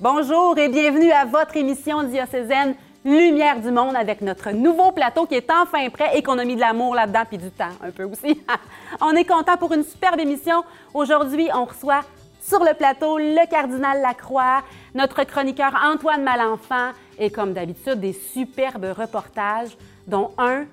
Bonjour 0.00 0.58
et 0.58 0.68
bienvenue 0.68 1.12
à 1.12 1.24
votre 1.24 1.56
émission 1.56 2.02
diocésaine 2.02 2.74
Lumière 3.04 3.60
du 3.60 3.70
monde 3.70 3.94
avec 3.94 4.22
notre 4.22 4.50
nouveau 4.50 4.90
plateau 4.90 5.24
qui 5.24 5.36
est 5.36 5.48
enfin 5.52 5.88
prêt 5.88 6.18
et 6.18 6.22
qu'on 6.22 6.36
a 6.38 6.44
mis 6.44 6.56
de 6.56 6.60
l'amour 6.60 6.96
là-dedans 6.96 7.22
puis 7.28 7.38
du 7.38 7.48
temps 7.52 7.70
un 7.80 7.92
peu 7.92 8.02
aussi. 8.02 8.42
on 9.00 9.12
est 9.12 9.24
content 9.24 9.56
pour 9.56 9.72
une 9.72 9.84
superbe 9.84 10.18
émission. 10.18 10.64
Aujourd'hui, 10.94 11.48
on 11.54 11.64
reçoit 11.64 12.00
sur 12.42 12.58
le 12.64 12.74
plateau 12.74 13.18
le 13.18 13.48
cardinal 13.48 14.02
Lacroix, 14.02 14.64
notre 14.96 15.22
chroniqueur 15.22 15.72
Antoine 15.80 16.24
Malenfant 16.24 16.90
et 17.16 17.30
comme 17.30 17.52
d'habitude 17.52 18.00
des 18.00 18.14
superbes 18.14 18.92
reportages 18.98 19.76
dont 20.08 20.32
un 20.38 20.64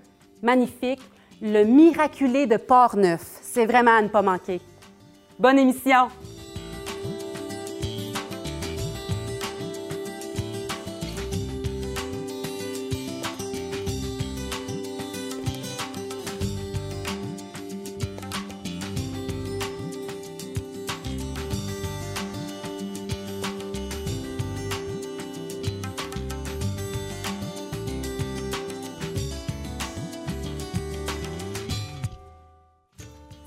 magnifique, 0.41 1.01
le 1.43 1.63
miraculé 1.63 2.47
de 2.47 2.57
Port-Neuf. 2.57 3.21
C'est 3.43 3.67
vraiment 3.67 3.97
à 3.97 4.01
ne 4.01 4.07
pas 4.07 4.23
manquer. 4.23 4.59
Bonne 5.37 5.59
émission. 5.59 6.07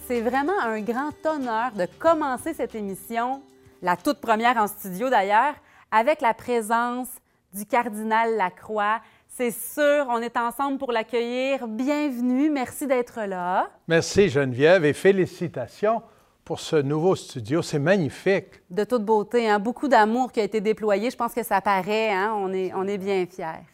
C'est 0.07 0.21
vraiment 0.21 0.61
un 0.63 0.83
grand 0.83 1.15
honneur 1.25 1.73
de 1.73 1.87
commencer 1.99 2.53
cette 2.53 2.75
émission, 2.75 3.41
la 3.81 3.97
toute 3.97 4.21
première 4.21 4.59
en 4.59 4.67
studio 4.67 5.09
d'ailleurs, 5.09 5.55
avec 5.91 6.21
la 6.21 6.35
présence 6.35 7.09
du 7.55 7.65
cardinal 7.65 8.37
Lacroix. 8.37 9.01
C'est 9.29 9.51
sûr, 9.51 10.07
on 10.11 10.19
est 10.19 10.37
ensemble 10.37 10.77
pour 10.77 10.93
l'accueillir. 10.93 11.67
Bienvenue, 11.67 12.51
merci 12.51 12.87
d'être 12.87 13.23
là. 13.23 13.71
Merci 13.89 14.29
Geneviève 14.29 14.85
et 14.85 14.93
félicitations 14.93 16.03
pour 16.45 16.61
ce 16.61 16.77
nouveau 16.77 17.17
studio. 17.17 17.63
C'est 17.63 17.79
magnifique. 17.79 18.61
De 18.69 18.85
toute 18.85 19.07
beauté, 19.07 19.49
hein? 19.49 19.59
beaucoup 19.59 19.89
d'amour 19.89 20.33
qui 20.33 20.41
a 20.41 20.45
été 20.45 20.61
déployé. 20.61 21.11
Je 21.11 21.17
pense 21.17 21.33
que 21.33 21.43
ça 21.43 21.63
paraît, 21.63 22.13
hein? 22.13 22.35
on, 22.37 22.53
est, 22.53 22.75
on 22.75 22.87
est 22.87 22.99
bien 22.99 23.25
fiers. 23.25 23.65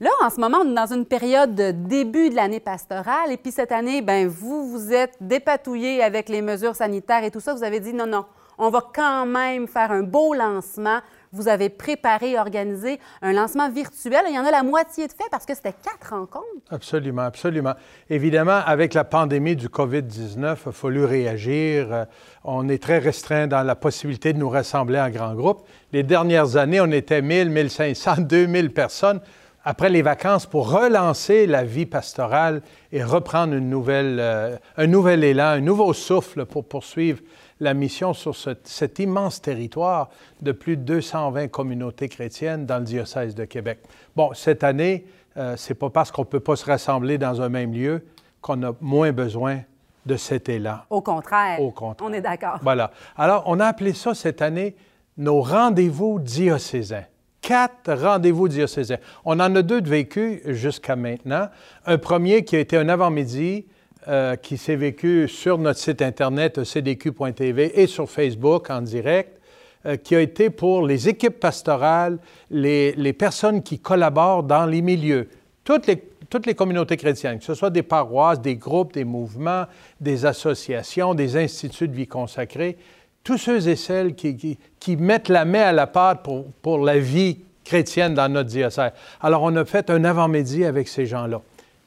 Là, 0.00 0.10
en 0.22 0.30
ce 0.30 0.40
moment, 0.40 0.58
on 0.64 0.70
est 0.70 0.74
dans 0.74 0.92
une 0.92 1.06
période 1.06 1.54
de 1.54 1.70
début 1.70 2.28
de 2.28 2.34
l'année 2.34 2.60
pastorale. 2.60 3.30
Et 3.30 3.36
puis 3.36 3.52
cette 3.52 3.70
année, 3.70 4.02
ben 4.02 4.26
vous, 4.26 4.68
vous 4.68 4.92
êtes 4.92 5.16
dépatouillé 5.20 6.02
avec 6.02 6.28
les 6.28 6.42
mesures 6.42 6.74
sanitaires 6.74 7.22
et 7.22 7.30
tout 7.30 7.40
ça. 7.40 7.54
Vous 7.54 7.62
avez 7.62 7.78
dit 7.78 7.92
non, 7.92 8.06
non, 8.06 8.24
on 8.58 8.70
va 8.70 8.80
quand 8.92 9.24
même 9.24 9.68
faire 9.68 9.92
un 9.92 10.02
beau 10.02 10.34
lancement. 10.34 10.98
Vous 11.32 11.48
avez 11.48 11.68
préparé, 11.68 12.38
organisé 12.38 13.00
un 13.22 13.32
lancement 13.32 13.68
virtuel. 13.70 14.22
Il 14.28 14.34
y 14.34 14.38
en 14.38 14.44
a 14.44 14.50
la 14.50 14.62
moitié 14.62 15.06
de 15.06 15.12
fait 15.12 15.28
parce 15.30 15.44
que 15.46 15.54
c'était 15.54 15.72
quatre 15.72 16.10
rencontres. 16.10 16.44
Absolument, 16.70 17.22
absolument. 17.22 17.74
Évidemment, 18.08 18.60
avec 18.64 18.94
la 18.94 19.04
pandémie 19.04 19.56
du 19.56 19.68
COVID-19, 19.68 20.38
il 20.38 20.44
a 20.44 20.56
fallu 20.56 21.04
réagir. 21.04 21.92
Euh, 21.92 22.04
on 22.44 22.68
est 22.68 22.82
très 22.82 22.98
restreint 22.98 23.46
dans 23.48 23.62
la 23.62 23.74
possibilité 23.74 24.32
de 24.32 24.38
nous 24.38 24.48
rassembler 24.48 25.00
en 25.00 25.10
grands 25.10 25.34
groupes. 25.34 25.62
Les 25.92 26.02
dernières 26.04 26.56
années, 26.56 26.80
on 26.80 26.90
était 26.90 27.22
1000, 27.22 27.50
1500, 27.50 28.16
2000 28.18 28.72
personnes 28.72 29.20
après 29.64 29.88
les 29.88 30.02
vacances 30.02 30.46
pour 30.46 30.70
relancer 30.70 31.46
la 31.46 31.64
vie 31.64 31.86
pastorale 31.86 32.62
et 32.92 33.02
reprendre 33.02 33.54
une 33.54 33.70
nouvelle, 33.70 34.18
euh, 34.20 34.56
un 34.76 34.86
nouvel 34.86 35.24
élan, 35.24 35.46
un 35.46 35.60
nouveau 35.60 35.92
souffle 35.92 36.44
pour 36.44 36.66
poursuivre 36.66 37.20
la 37.60 37.72
mission 37.72 38.12
sur 38.12 38.36
cet 38.36 38.98
immense 38.98 39.40
territoire 39.40 40.10
de 40.42 40.52
plus 40.52 40.76
de 40.76 40.82
220 40.82 41.48
communautés 41.48 42.08
chrétiennes 42.08 42.66
dans 42.66 42.78
le 42.78 42.84
diocèse 42.84 43.34
de 43.34 43.44
Québec. 43.44 43.78
Bon, 44.14 44.34
cette 44.34 44.64
année, 44.64 45.06
euh, 45.36 45.54
c'est 45.56 45.74
pas 45.74 45.88
parce 45.88 46.10
qu'on 46.10 46.22
ne 46.22 46.26
peut 46.26 46.40
pas 46.40 46.56
se 46.56 46.66
rassembler 46.66 47.16
dans 47.16 47.40
un 47.40 47.48
même 47.48 47.72
lieu 47.72 48.04
qu'on 48.40 48.62
a 48.62 48.72
moins 48.80 49.12
besoin 49.12 49.60
de 50.04 50.16
cet 50.16 50.50
élan. 50.50 50.78
Au 50.90 51.00
contraire. 51.00 51.60
Au 51.60 51.70
contraire. 51.70 52.08
On 52.10 52.12
est 52.12 52.20
d'accord. 52.20 52.58
Voilà. 52.60 52.90
Alors, 53.16 53.44
on 53.46 53.58
a 53.58 53.66
appelé 53.66 53.94
ça 53.94 54.14
cette 54.14 54.42
année 54.42 54.76
nos 55.16 55.40
rendez-vous 55.40 56.18
diocésains 56.18 57.04
quatre 57.44 57.92
rendez-vous 57.92 58.48
diocésains. 58.48 58.96
On 59.26 59.38
en 59.38 59.54
a 59.54 59.62
deux 59.62 59.82
de 59.82 59.88
vécus 59.88 60.40
jusqu'à 60.46 60.96
maintenant. 60.96 61.48
Un 61.84 61.98
premier 61.98 62.42
qui 62.42 62.56
a 62.56 62.60
été 62.60 62.76
un 62.78 62.88
avant-midi 62.88 63.66
euh, 64.08 64.36
qui 64.36 64.56
s'est 64.56 64.76
vécu 64.76 65.28
sur 65.28 65.58
notre 65.58 65.78
site 65.78 66.00
internet 66.00 66.64
cdq.tv 66.64 67.80
et 67.80 67.86
sur 67.86 68.08
Facebook 68.08 68.70
en 68.70 68.80
direct, 68.80 69.38
euh, 69.84 69.96
qui 69.96 70.16
a 70.16 70.20
été 70.20 70.48
pour 70.48 70.86
les 70.86 71.08
équipes 71.08 71.38
pastorales, 71.38 72.18
les, 72.50 73.12
personnes 73.12 73.62
qui 73.62 73.78
collaborent 73.78 74.42
dans 74.42 74.64
les 74.64 74.80
milieux, 74.80 75.28
toutes 75.64 75.86
les, 75.86 76.02
toutes 76.30 76.46
les 76.46 76.54
communautés 76.54 76.96
chrétiennes, 76.96 77.40
que 77.40 77.44
ce 77.44 77.54
soit 77.54 77.70
des 77.70 77.82
paroisses, 77.82 78.40
des 78.40 78.56
groupes, 78.56 78.94
des 78.94 79.04
mouvements, 79.04 79.64
des 80.00 80.24
associations, 80.24 81.14
des 81.14 81.36
instituts 81.36 81.88
de 81.88 81.94
vie 81.94 82.06
consacrés 82.06 82.78
tous 83.24 83.38
ceux 83.38 83.66
et 83.68 83.74
celles 83.74 84.14
qui, 84.14 84.96
mettent 84.96 85.28
la 85.28 85.46
main 85.46 85.62
à 85.62 85.72
la 85.72 85.86
pâte 85.86 86.24
pour, 86.62 86.78
la 86.84 86.98
vie 86.98 87.38
chrétienne 87.64 88.14
dans 88.14 88.30
notre 88.30 88.50
diocèse. 88.50 88.92
Alors, 89.20 89.42
on 89.42 89.56
a 89.56 89.64
fait 89.64 89.88
un 89.88 90.04
avant-midi 90.04 90.64
avec 90.64 90.86
ces 90.86 91.06
gens-là. 91.06 91.40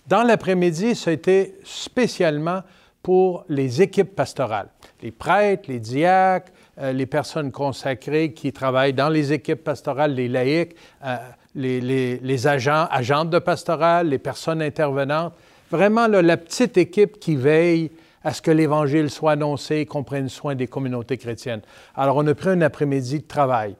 Dans 0.08 0.24
l'après-midi, 0.24 0.96
ça 0.96 1.12
a 1.12 1.14
été 1.14 1.56
spécialement 1.64 2.64
pour 3.04 3.46
les 3.48 3.82
équipes 3.82 4.16
pastorales, 4.16 4.70
les 5.04 5.12
prêtres, 5.12 5.70
les 5.70 5.80
diacres, 5.80 6.52
euh, 6.80 6.92
les 6.92 7.06
personnes 7.06 7.52
consacrées 7.52 8.34
qui 8.34 8.52
travaillent 8.52 8.94
dans 8.94 9.10
les 9.10 9.32
équipes 9.32 9.64
pastorales, 9.64 10.14
les 10.14 10.28
laïcs, 10.28 10.76
euh, 11.06 11.18
les, 11.56 12.48
agents, 12.48 12.88
agentes 12.90 13.30
de 13.30 13.40
pastorale, 13.40 14.10
les 14.10 14.18
personnes 14.18 14.62
intervenantes. 14.62 15.34
Vraiment, 15.70 16.08
la 16.08 16.38
petite 16.38 16.78
équipe 16.78 17.20
qui 17.20 17.36
veille 17.36 17.92
à 18.24 18.34
ce 18.34 18.42
que 18.42 18.52
l'Évangile 18.52 19.10
soit 19.10 19.34
annoncé 19.34 19.78
et 19.78 19.86
qu'on 19.86 20.04
prenne 20.04 20.30
soin 20.30 20.56
des 20.56 20.68
communautés 20.68 21.18
chrétiennes. 21.18 21.62
Alors, 21.96 22.18
on 22.18 22.28
a 22.28 22.36
pris 22.36 22.50
un 22.50 22.62
après-midi 22.62 23.20
de 23.20 23.28
travail. 23.28 23.76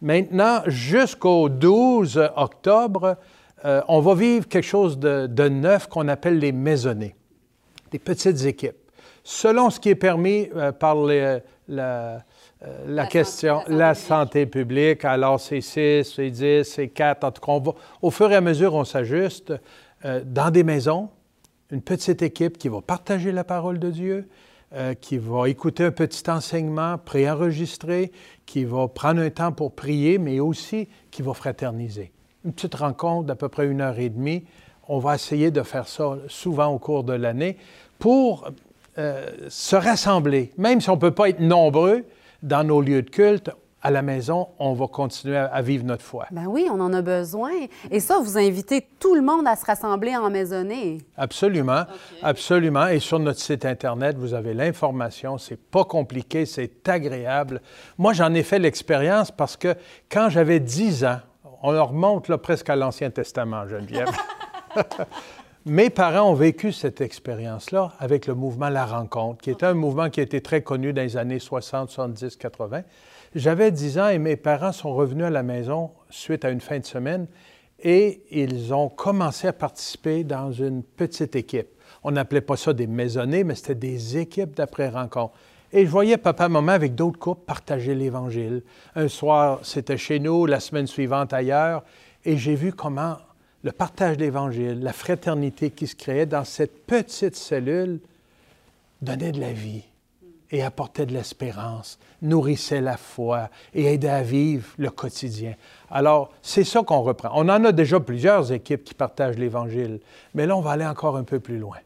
Maintenant, 0.00 0.62
jusqu'au 0.66 1.48
12 1.48 2.30
octobre, 2.36 3.16
euh, 3.64 3.80
on 3.86 4.00
va 4.00 4.14
vivre 4.14 4.48
quelque 4.48 4.66
chose 4.66 4.98
de, 4.98 5.48
neuf 5.48 5.86
qu'on 5.86 6.08
appelle 6.08 6.38
les 6.38 6.52
maisonnées, 6.52 7.14
des 7.92 7.98
petites 7.98 8.44
équipes. 8.44 8.76
Selon 9.22 9.70
ce 9.70 9.78
qui 9.78 9.90
est 9.90 9.94
permis 9.94 10.48
euh, 10.56 10.72
par 10.72 10.96
la, 10.96 11.40
euh, 11.70 12.18
la, 12.88 13.06
question, 13.06 13.60
santé, 13.60 13.72
la, 13.72 13.94
santé, 13.94 14.46
publique. 14.46 15.04
Alors, 15.04 15.38
c'est 15.38 15.60
6, 15.60 16.02
c'est 16.02 16.30
10, 16.30 16.64
c'est 16.64 16.88
4. 16.88 17.22
En 17.22 17.30
tout 17.30 17.40
cas, 17.40 17.72
au 18.02 18.10
fur 18.10 18.32
et 18.32 18.36
à 18.36 18.40
mesure, 18.40 18.74
on 18.74 18.84
s'ajuste 18.84 19.52
dans 20.24 20.50
des 20.50 20.64
maisons, 20.64 21.10
une 21.72 21.80
petite 21.80 22.22
équipe 22.22 22.58
qui 22.58 22.68
va 22.68 22.82
partager 22.82 23.32
la 23.32 23.44
parole 23.44 23.78
de 23.78 23.90
Dieu, 23.90 24.28
euh, 24.74 24.94
qui 24.94 25.16
va 25.16 25.48
écouter 25.48 25.84
un 25.84 25.90
petit 25.90 26.30
enseignement 26.30 26.98
préenregistré, 26.98 28.12
qui 28.44 28.64
va 28.64 28.88
prendre 28.88 29.22
un 29.22 29.30
temps 29.30 29.52
pour 29.52 29.72
prier, 29.72 30.18
mais 30.18 30.38
aussi 30.38 30.88
qui 31.10 31.22
va 31.22 31.32
fraterniser. 31.32 32.12
Une 32.44 32.52
petite 32.52 32.74
rencontre 32.74 33.26
d'à 33.26 33.36
peu 33.36 33.48
près 33.48 33.66
une 33.66 33.80
heure 33.80 33.98
et 33.98 34.10
demie. 34.10 34.44
On 34.86 34.98
va 34.98 35.14
essayer 35.14 35.50
de 35.50 35.62
faire 35.62 35.88
ça 35.88 36.18
souvent 36.28 36.66
au 36.66 36.78
cours 36.78 37.04
de 37.04 37.14
l'année 37.14 37.56
pour 37.98 38.50
euh, 38.98 39.26
se 39.48 39.76
rassembler. 39.76 40.50
Même 40.58 40.80
si 40.80 40.90
on 40.90 40.96
ne 40.96 41.00
peut 41.00 41.10
pas 41.10 41.30
être 41.30 41.40
nombreux 41.40 42.04
dans 42.42 42.64
nos 42.64 42.82
lieux 42.82 43.02
de 43.02 43.10
culte, 43.10 43.50
à 43.82 43.90
la 43.90 44.02
maison, 44.02 44.48
on 44.58 44.74
va 44.74 44.86
continuer 44.86 45.36
à, 45.36 45.60
vivre 45.60 45.84
notre 45.84 46.04
foi. 46.04 46.26
Ben 46.30 46.46
oui, 46.46 46.68
on 46.70 46.80
en 46.80 46.92
a 46.92 47.02
besoin. 47.02 47.50
Et 47.90 48.00
ça, 48.00 48.20
vous 48.20 48.38
invitez 48.38 48.86
tout 49.00 49.14
le 49.14 49.22
monde 49.22 49.46
à 49.46 49.56
se 49.56 49.64
rassembler 49.64 50.16
en 50.16 50.30
maisonnée. 50.30 50.98
Absolument, 51.16 51.84
absolument. 52.22 52.86
Et 52.86 53.00
sur 53.00 53.18
notre 53.18 53.40
site 53.40 53.64
Internet, 53.64 54.16
vous 54.16 54.34
avez 54.34 54.54
l'information. 54.54 55.36
C'est 55.36 55.60
pas 55.60 55.84
compliqué, 55.84 56.46
c'est 56.46 56.88
agréable. 56.88 57.60
Moi, 57.98 58.12
j'en 58.12 58.32
ai 58.34 58.42
fait 58.42 58.60
l'expérience 58.60 59.30
parce 59.30 59.56
que 59.56 59.74
quand 60.10 60.28
j'avais 60.28 60.60
10 60.60 61.04
ans, 61.04 61.18
on 61.62 61.70
remonte 61.84 62.28
là, 62.28 62.38
presque 62.38 62.70
à 62.70 62.76
l'Ancien 62.76 63.10
Testament, 63.10 63.66
Geneviève. 63.66 64.08
Mes 65.64 65.90
parents 65.90 66.30
ont 66.30 66.34
vécu 66.34 66.72
cette 66.72 67.00
expérience-là 67.00 67.92
avec 68.00 68.26
le 68.26 68.34
mouvement 68.34 68.68
La 68.68 68.84
Rencontre, 68.84 69.42
qui 69.42 69.50
était 69.50 69.66
un 69.66 69.74
mouvement 69.74 70.10
qui 70.10 70.18
a 70.18 70.24
été 70.24 70.40
très 70.40 70.62
connu 70.62 70.92
dans 70.92 71.02
les 71.02 71.16
années 71.16 71.38
60, 71.38 71.88
70, 71.88 72.36
80. 72.36 72.82
J'avais 73.34 73.70
10 73.70 73.98
ans 73.98 74.08
et 74.08 74.18
mes 74.18 74.36
parents 74.36 74.72
sont 74.72 74.92
revenus 74.94 75.24
à 75.24 75.30
la 75.30 75.42
maison 75.42 75.90
suite 76.10 76.44
à 76.44 76.50
une 76.50 76.60
fin 76.60 76.78
de 76.78 76.84
semaine 76.84 77.26
et 77.82 78.20
ils 78.30 78.74
ont 78.74 78.90
commencé 78.90 79.48
à 79.48 79.54
participer 79.54 80.22
dans 80.22 80.52
une 80.52 80.82
petite 80.82 81.34
équipe. 81.34 81.68
On 82.04 82.10
n'appelait 82.10 82.42
pas 82.42 82.58
ça 82.58 82.74
des 82.74 82.86
maisonnées, 82.86 83.42
mais 83.42 83.54
c'était 83.54 83.74
des 83.74 84.18
équipes 84.18 84.54
d'après-rencontre. 84.54 85.32
Et 85.72 85.86
je 85.86 85.90
voyais 85.90 86.18
papa 86.18 86.44
et 86.44 86.48
maman 86.50 86.72
avec 86.72 86.94
d'autres 86.94 87.18
couples 87.18 87.46
partager 87.46 87.94
l'Évangile. 87.94 88.62
Un 88.94 89.08
soir, 89.08 89.60
c'était 89.62 89.96
chez 89.96 90.18
nous, 90.18 90.44
la 90.44 90.60
semaine 90.60 90.86
suivante 90.86 91.32
ailleurs, 91.32 91.84
et 92.26 92.36
j'ai 92.36 92.54
vu 92.54 92.74
comment 92.74 93.16
le 93.64 93.72
partage 93.72 94.18
de 94.18 94.24
l'Évangile, 94.24 94.80
la 94.80 94.92
fraternité 94.92 95.70
qui 95.70 95.86
se 95.86 95.96
créait 95.96 96.26
dans 96.26 96.44
cette 96.44 96.84
petite 96.84 97.36
cellule 97.36 98.00
donnait 99.00 99.32
de 99.32 99.40
la 99.40 99.52
vie 99.52 99.84
et 100.52 100.62
apportaient 100.62 101.06
de 101.06 101.12
l'espérance, 101.12 101.98
nourrissaient 102.20 102.82
la 102.82 102.96
foi 102.96 103.48
et 103.74 103.86
aidaient 103.86 104.08
à 104.08 104.22
vivre 104.22 104.68
le 104.76 104.90
quotidien. 104.90 105.54
Alors, 105.90 106.30
c'est 106.42 106.64
ça 106.64 106.82
qu'on 106.82 107.00
reprend. 107.00 107.30
On 107.34 107.48
en 107.48 107.64
a 107.64 107.72
déjà 107.72 107.98
plusieurs 107.98 108.52
équipes 108.52 108.84
qui 108.84 108.94
partagent 108.94 109.38
l'Évangile, 109.38 110.00
mais 110.34 110.46
là, 110.46 110.56
on 110.56 110.60
va 110.60 110.72
aller 110.72 110.86
encore 110.86 111.16
un 111.16 111.24
peu 111.24 111.40
plus 111.40 111.58
loin. 111.58 111.78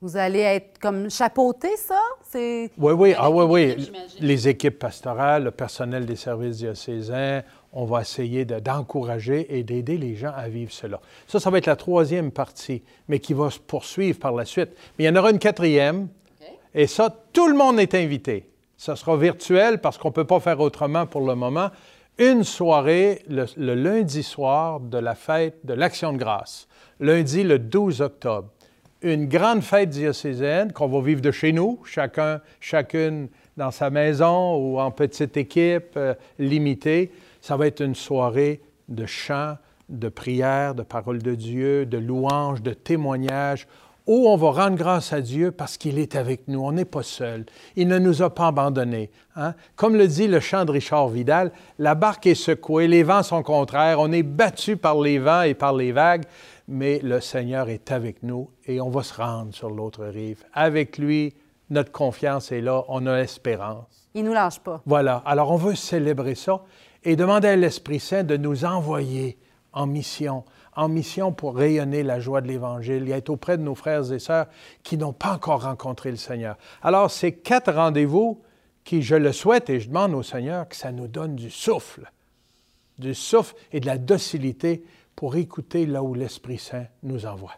Vous 0.00 0.18
allez 0.18 0.40
être 0.40 0.78
comme 0.78 1.10
chapeauté, 1.10 1.68
ça? 1.78 1.98
Oui, 2.34 2.68
oui, 2.76 3.14
ah, 3.16 3.30
oui, 3.30 3.44
oui. 3.76 3.90
Les 4.20 4.48
équipes 4.48 4.78
pastorales, 4.78 5.44
le 5.44 5.50
personnel 5.50 6.04
des 6.04 6.16
services 6.16 6.58
diocésains, 6.58 7.42
on 7.72 7.86
va 7.86 8.02
essayer 8.02 8.44
d'encourager 8.44 9.56
et 9.56 9.62
d'aider 9.62 9.96
les 9.96 10.14
gens 10.14 10.32
à 10.36 10.48
vivre 10.48 10.72
cela. 10.72 11.00
Ça, 11.26 11.40
ça 11.40 11.48
va 11.48 11.56
être 11.56 11.66
la 11.66 11.76
troisième 11.76 12.32
partie, 12.32 12.82
mais 13.08 13.18
qui 13.18 13.32
va 13.32 13.48
se 13.50 13.58
poursuivre 13.58 14.18
par 14.18 14.32
la 14.32 14.44
suite. 14.44 14.70
Mais 14.98 15.04
il 15.04 15.06
y 15.06 15.10
en 15.10 15.16
aura 15.16 15.30
une 15.30 15.38
quatrième, 15.38 16.08
et 16.74 16.86
ça, 16.86 17.14
tout 17.32 17.48
le 17.48 17.54
monde 17.54 17.78
est 17.78 17.94
invité. 17.94 18.50
Ça 18.76 18.96
sera 18.96 19.16
virtuel 19.16 19.80
parce 19.80 19.98
qu'on 19.98 20.08
ne 20.08 20.14
peut 20.14 20.26
pas 20.26 20.40
faire 20.40 20.60
autrement 20.60 21.06
pour 21.06 21.26
le 21.26 21.34
moment. 21.34 21.70
Une 22.18 22.44
soirée 22.44 23.22
le, 23.28 23.74
lundi 23.74 24.22
soir 24.22 24.80
de 24.80 24.98
la 24.98 25.14
fête 25.14 25.64
de 25.64 25.74
l'Action 25.74 26.12
de 26.12 26.18
grâce, 26.18 26.68
lundi 27.00 27.42
le 27.42 27.58
12 27.58 28.02
octobre 28.02 28.48
une 29.04 29.26
grande 29.26 29.62
fête 29.62 29.90
diocésaine 29.90 30.72
qu'on 30.72 30.88
va 30.88 31.02
vivre 31.02 31.20
de 31.20 31.30
chez 31.30 31.52
nous, 31.52 31.78
chacun, 31.84 32.40
chacune 32.58 33.28
dans 33.56 33.70
sa 33.70 33.90
maison 33.90 34.56
ou 34.56 34.80
en 34.80 34.90
petite 34.90 35.36
équipe 35.36 35.92
euh, 35.96 36.14
limitée. 36.38 37.12
Ça 37.42 37.58
va 37.58 37.66
être 37.66 37.82
une 37.82 37.94
soirée 37.94 38.62
de 38.88 39.04
chant, 39.04 39.56
de 39.90 40.08
prière, 40.08 40.74
de 40.74 40.82
parole 40.82 41.22
de 41.22 41.34
Dieu, 41.34 41.84
de 41.84 41.98
louange, 41.98 42.62
de 42.62 42.72
témoignage, 42.72 43.66
où 44.06 44.28
on 44.28 44.36
va 44.36 44.50
rendre 44.50 44.76
grâce 44.76 45.12
à 45.12 45.20
Dieu 45.20 45.50
parce 45.50 45.76
qu'il 45.76 45.98
est 45.98 46.14
avec 46.14 46.46
nous. 46.48 46.60
On 46.60 46.72
n'est 46.72 46.84
pas 46.84 47.02
seul. 47.02 47.46
Il 47.76 47.88
ne 47.88 47.98
nous 47.98 48.22
a 48.22 48.30
pas 48.30 48.48
abandonnés. 48.48 49.10
Hein. 49.36 49.54
Comme 49.76 49.96
le 49.96 50.06
dit 50.06 50.28
le 50.28 50.40
chant 50.40 50.64
de 50.64 50.72
Richard 50.72 51.08
Vidal, 51.08 51.52
la 51.78 51.94
barque 51.94 52.26
est 52.26 52.34
secouée, 52.34 52.86
les 52.86 53.02
vents 53.02 53.22
sont 53.22 53.42
contraires, 53.42 54.00
on 54.00 54.12
est 54.12 54.22
battu 54.22 54.76
par 54.76 55.00
les 55.00 55.18
vents 55.18 55.42
et 55.42 55.54
par 55.54 55.72
les 55.72 55.92
vagues, 55.92 56.24
mais 56.68 57.00
le 57.02 57.20
Seigneur 57.20 57.68
est 57.68 57.92
avec 57.92 58.22
nous 58.22 58.50
et 58.66 58.80
on 58.80 58.90
va 58.90 59.02
se 59.02 59.14
rendre 59.14 59.54
sur 59.54 59.70
l'autre 59.70 60.04
rive. 60.04 60.44
Avec 60.52 60.98
lui, 60.98 61.34
notre 61.70 61.92
confiance 61.92 62.52
est 62.52 62.60
là, 62.60 62.84
on 62.88 63.06
a 63.06 63.18
espérance. 63.18 64.08
Il 64.14 64.22
ne 64.22 64.28
nous 64.28 64.34
lâche 64.34 64.60
pas. 64.60 64.82
Voilà. 64.84 65.22
Alors 65.24 65.50
on 65.50 65.56
veut 65.56 65.74
célébrer 65.74 66.34
ça 66.34 66.62
et 67.02 67.16
demander 67.16 67.48
à 67.48 67.56
l'Esprit 67.56 68.00
Saint 68.00 68.22
de 68.22 68.36
nous 68.36 68.64
envoyer 68.64 69.38
en 69.72 69.86
mission, 69.86 70.44
en 70.76 70.88
mission 70.88 71.32
pour 71.32 71.56
rayonner 71.56 72.02
la 72.02 72.20
joie 72.20 72.40
de 72.40 72.48
l'Évangile 72.48 73.08
et 73.08 73.12
être 73.12 73.30
auprès 73.30 73.58
de 73.58 73.62
nos 73.62 73.74
frères 73.74 74.12
et 74.12 74.18
sœurs 74.18 74.46
qui 74.82 74.96
n'ont 74.96 75.12
pas 75.12 75.32
encore 75.32 75.62
rencontré 75.62 76.10
le 76.10 76.16
Seigneur. 76.16 76.56
Alors 76.82 77.10
ces 77.10 77.32
quatre 77.32 77.72
rendez-vous 77.72 78.42
qui, 78.84 79.02
je 79.02 79.14
le 79.14 79.32
souhaite 79.32 79.70
et 79.70 79.80
je 79.80 79.88
demande 79.88 80.14
au 80.14 80.22
Seigneur 80.22 80.68
que 80.68 80.76
ça 80.76 80.92
nous 80.92 81.08
donne 81.08 81.36
du 81.36 81.50
souffle, 81.50 82.10
du 82.98 83.14
souffle 83.14 83.54
et 83.72 83.80
de 83.80 83.86
la 83.86 83.98
docilité 83.98 84.84
pour 85.16 85.36
écouter 85.36 85.86
là 85.86 86.02
où 86.02 86.14
l'Esprit 86.14 86.58
Saint 86.58 86.86
nous 87.02 87.26
envoie. 87.26 87.52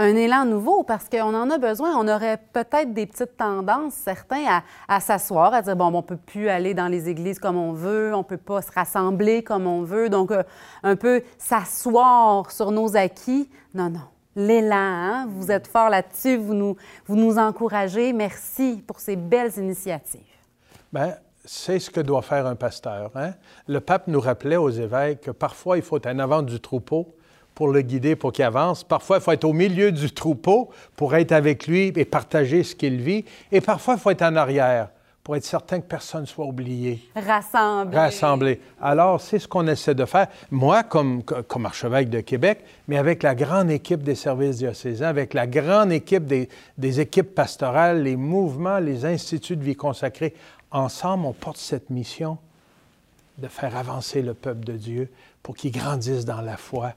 Un 0.00 0.14
élan 0.14 0.44
nouveau 0.44 0.84
parce 0.84 1.08
qu'on 1.08 1.34
en 1.34 1.50
a 1.50 1.58
besoin. 1.58 1.96
On 1.98 2.06
aurait 2.06 2.38
peut-être 2.52 2.94
des 2.94 3.04
petites 3.04 3.36
tendances, 3.36 3.94
certains, 3.94 4.62
à, 4.86 5.00
s'asseoir, 5.00 5.52
à 5.52 5.60
dire, 5.60 5.74
bon, 5.74 5.86
on 5.86 5.90
ne 5.90 6.02
peut 6.02 6.16
plus 6.16 6.48
aller 6.48 6.72
dans 6.72 6.86
les 6.86 7.08
églises 7.08 7.40
comme 7.40 7.56
on 7.56 7.72
veut, 7.72 8.14
on 8.14 8.18
ne 8.18 8.22
peut 8.22 8.36
pas 8.36 8.62
se 8.62 8.70
rassembler 8.70 9.42
comme 9.42 9.66
on 9.66 9.82
veut. 9.82 10.08
Donc, 10.08 10.30
euh, 10.30 10.44
un 10.84 10.94
peu 10.94 11.22
s'asseoir 11.36 12.52
sur 12.52 12.70
nos 12.70 12.96
acquis. 12.96 13.50
Non, 13.74 13.90
non. 13.90 14.06
L'élan, 14.36 14.76
hein? 14.76 15.26
vous 15.28 15.50
êtes 15.50 15.66
fort 15.66 15.90
là-dessus, 15.90 16.36
vous 16.36 16.54
nous, 16.54 17.38
encouragez. 17.38 18.12
Merci 18.12 18.84
pour 18.86 19.00
ces 19.00 19.16
belles 19.16 19.58
initiatives. 19.58 20.20
Bien, 20.92 21.16
c'est 21.44 21.80
ce 21.80 21.90
que 21.90 22.00
doit 22.00 22.22
faire 22.22 22.46
un 22.46 22.54
pasteur. 22.54 23.10
Hein? 23.16 23.32
Le 23.66 23.80
pape 23.80 24.06
nous 24.06 24.20
rappelait 24.20 24.56
aux 24.56 24.70
évêques 24.70 25.22
que 25.22 25.32
parfois 25.32 25.76
il 25.76 25.82
faut 25.82 25.96
être 25.96 26.06
en 26.06 26.20
avant 26.20 26.42
du 26.42 26.60
troupeau 26.60 27.16
pour 27.58 27.72
le 27.72 27.82
guider, 27.82 28.14
pour 28.14 28.30
qu'il 28.30 28.44
avance. 28.44 28.84
Parfois, 28.84 29.16
il 29.16 29.20
faut 29.20 29.32
être 29.32 29.42
au 29.42 29.52
milieu 29.52 29.90
du 29.90 30.12
troupeau 30.12 30.70
pour 30.94 31.16
être 31.16 31.32
avec 31.32 31.66
lui 31.66 31.92
et 31.96 32.04
partager 32.04 32.62
ce 32.62 32.76
qu'il 32.76 33.00
vit. 33.00 33.24
Et 33.50 33.60
parfois, 33.60 33.94
il 33.94 34.00
faut 34.00 34.10
être 34.10 34.22
en 34.22 34.36
arrière 34.36 34.90
pour 35.24 35.34
être 35.34 35.44
certain 35.44 35.80
que 35.80 35.86
personne 35.86 36.20
ne 36.20 36.26
soit 36.26 36.44
oublié. 36.44 37.02
Rassembler. 37.16 37.96
Rassembler. 37.96 38.60
Alors, 38.80 39.20
c'est 39.20 39.40
ce 39.40 39.48
qu'on 39.48 39.66
essaie 39.66 39.96
de 39.96 40.04
faire. 40.04 40.28
Moi, 40.52 40.84
comme, 40.84 41.24
comme 41.24 41.66
archevêque 41.66 42.10
de 42.10 42.20
Québec, 42.20 42.60
mais 42.86 42.96
avec 42.96 43.24
la 43.24 43.34
grande 43.34 43.72
équipe 43.72 44.04
des 44.04 44.14
services 44.14 44.58
diocésains, 44.58 45.08
avec 45.08 45.34
la 45.34 45.48
grande 45.48 45.90
équipe 45.90 46.26
des, 46.26 46.48
des 46.78 47.00
équipes 47.00 47.34
pastorales, 47.34 48.04
les 48.04 48.14
mouvements, 48.14 48.78
les 48.78 49.04
instituts 49.04 49.56
de 49.56 49.64
vie 49.64 49.74
consacrée, 49.74 50.32
ensemble, 50.70 51.24
on 51.26 51.32
porte 51.32 51.56
cette 51.56 51.90
mission 51.90 52.38
de 53.36 53.48
faire 53.48 53.76
avancer 53.76 54.22
le 54.22 54.34
peuple 54.34 54.64
de 54.64 54.74
Dieu 54.74 55.10
pour 55.42 55.56
qu'il 55.56 55.72
grandisse 55.72 56.24
dans 56.24 56.40
la 56.40 56.56
foi 56.56 56.92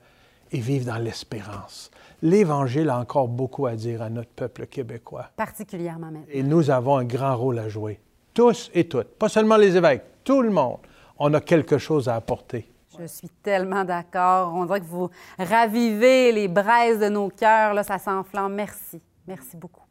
et 0.51 0.59
vive 0.59 0.85
dans 0.85 0.97
l'espérance. 0.97 1.91
L'Évangile 2.21 2.89
a 2.89 2.99
encore 2.99 3.27
beaucoup 3.27 3.65
à 3.65 3.75
dire 3.75 4.01
à 4.01 4.09
notre 4.09 4.29
peuple 4.29 4.67
québécois. 4.67 5.29
Particulièrement 5.35 6.07
maintenant. 6.07 6.25
Et 6.29 6.43
nous 6.43 6.69
avons 6.69 6.97
un 6.97 7.03
grand 7.03 7.35
rôle 7.35 7.59
à 7.59 7.67
jouer. 7.67 7.99
Tous 8.33 8.69
et 8.73 8.87
toutes. 8.87 9.07
Pas 9.17 9.29
seulement 9.29 9.57
les 9.57 9.75
évêques, 9.75 10.03
tout 10.23 10.41
le 10.41 10.51
monde. 10.51 10.77
On 11.17 11.33
a 11.33 11.41
quelque 11.41 11.77
chose 11.77 12.07
à 12.07 12.15
apporter. 12.15 12.71
Je 12.99 13.05
suis 13.05 13.29
tellement 13.41 13.83
d'accord. 13.83 14.53
On 14.53 14.65
dirait 14.65 14.81
que 14.81 14.85
vous 14.85 15.09
ravivez 15.39 16.31
les 16.31 16.47
braises 16.47 16.99
de 16.99 17.09
nos 17.09 17.29
cœurs. 17.29 17.73
Là, 17.73 17.83
ça 17.83 17.97
s'enflamme. 17.97 18.53
Merci. 18.53 19.01
Merci 19.27 19.57
beaucoup. 19.57 19.81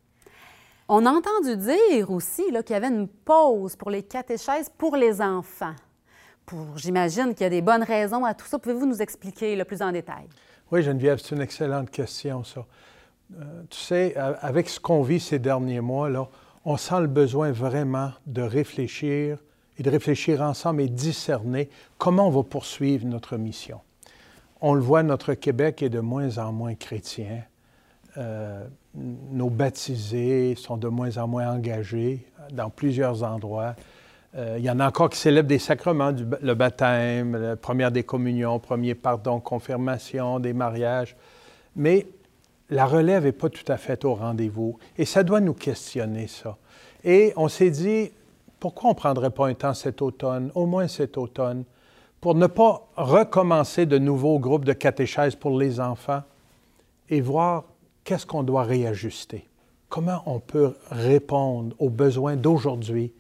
On 0.89 1.07
a 1.07 1.11
entendu 1.11 1.57
dire 1.57 2.11
aussi 2.11 2.45
qu'il 2.45 2.71
y 2.71 2.75
avait 2.75 2.89
une 2.89 3.09
pause 3.09 3.77
pour 3.77 3.91
les 3.91 4.03
catéchèses 4.03 4.69
pour 4.77 4.97
les 4.97 5.21
enfants. 5.23 5.75
J'imagine 6.77 7.35
qu'il 7.35 7.43
y 7.43 7.47
a 7.47 7.51
des 7.51 7.63
bonnes 7.63 7.83
raisons 7.83 8.25
à 8.25 8.35
tout 8.35 8.47
ça. 8.47 8.59
Pouvez-vous 8.59 8.87
nous 8.87 9.03
expliquer 9.03 9.57
le 9.57 9.65
plus 9.65 9.83
en 9.83 9.93
détail? 9.93 10.27
Oui, 10.71 10.83
Geneviève, 10.83 11.19
c'est 11.19 11.35
une 11.35 11.43
excellente 11.43 11.91
question, 11.91 12.45
ça. 12.45 12.65
Euh, 13.39 13.63
tu 13.69 13.79
sais, 13.79 14.17
avec 14.17 14.69
ce 14.69 14.81
qu'on 14.81 15.03
vit 15.03 15.21
ces 15.21 15.39
derniers 15.39 15.81
mois, 15.81 16.09
là, 16.09 16.29
on 16.65 16.77
sent 16.77 17.01
le 17.01 17.07
besoin 17.07 17.53
vraiment 17.53 18.13
de 18.27 18.43
réfléchir 18.43 19.39
et 19.79 19.83
de 19.83 19.91
réfléchir 19.91 20.43
ensemble 20.43 20.83
et 20.83 20.89
discerner 20.89 21.71
comment 21.97 22.29
on 22.29 22.31
va 22.31 22.43
poursuivre 22.43 23.07
notre 23.07 23.37
mission. 23.37 23.81
On 24.61 24.75
le 24.75 24.81
voit, 24.81 25.03
notre 25.03 25.35
Québec 25.35 25.83
est 25.83 25.89
de 25.89 26.01
moins 26.01 26.39
en 26.39 26.53
moins 26.53 26.75
chrétien. 26.75 27.43
Euh, 28.19 28.67
nos 28.95 29.49
baptisés 29.49 30.55
sont 30.57 30.77
de 30.77 30.89
moins 30.89 31.17
en 31.17 31.29
moins 31.29 31.51
engagés 31.53 32.27
dans 32.53 32.69
plusieurs 32.69 33.23
endroits. 33.23 33.75
Euh, 34.37 34.57
il 34.59 34.65
y 34.65 34.71
en 34.71 34.79
a 34.79 34.87
encore 34.87 35.11
qui 35.11 35.19
célèbrent 35.19 35.49
des 35.49 35.59
sacrements, 35.59 36.13
le 36.41 36.55
baptême, 36.55 37.37
la 37.37 37.57
première 37.57 37.91
des 37.91 38.05
communions, 38.05 38.59
premier 38.59 38.95
pardon, 38.95 39.41
confirmation, 39.41 40.39
des 40.39 40.53
mariages. 40.53 41.17
Mais 41.75 42.07
la 42.71 42.87
relève 42.87 43.25
n'est 43.25 43.33
pas 43.33 43.49
tout 43.49 43.65
à 43.69 43.77
fait 43.77 44.05
au 44.05 44.15
rendez-vous. 44.15 44.79
Et 44.97 45.05
ça 45.05 45.25
doit 45.25 45.41
nous 45.41 45.55
questionner, 45.55 46.29
ça. 46.29 46.57
Et 47.03 47.33
on 47.37 47.49
s'est 47.49 47.71
dit, 47.71 48.13
pourquoi 48.61 48.91
on 48.91 48.93
ne 48.93 48.99
prendrait 48.99 49.31
pas 49.31 49.49
un 49.49 49.55
temps 49.55 49.75
cet 49.75 50.03
automne, 50.03 50.53
au 50.55 50.67
moins 50.67 50.87
cet 50.87 51.19
automne, 51.19 51.65
pour 52.21 52.35
ne 52.35 52.47
pas 52.47 52.87
recommencer 52.97 53.87
de 53.87 53.99
nouveaux 53.99 54.39
groupes 54.39 54.67
de 54.67 54.75
catéchèse 54.75 55.35
pour 55.35 55.59
les 55.59 55.81
enfants 55.81 56.23
et 57.09 57.21
voir 57.21 57.65
qu'est-ce 58.05 58.27
qu'on 58.27 58.43
doit 58.43 58.65
réajuster? 58.65 59.49
Comment 59.89 60.23
on 60.27 60.39
peut 60.39 60.77
répondre 60.91 61.75
aux 61.79 61.89
besoins 61.89 62.37
d'aujourd'hui 62.37 63.13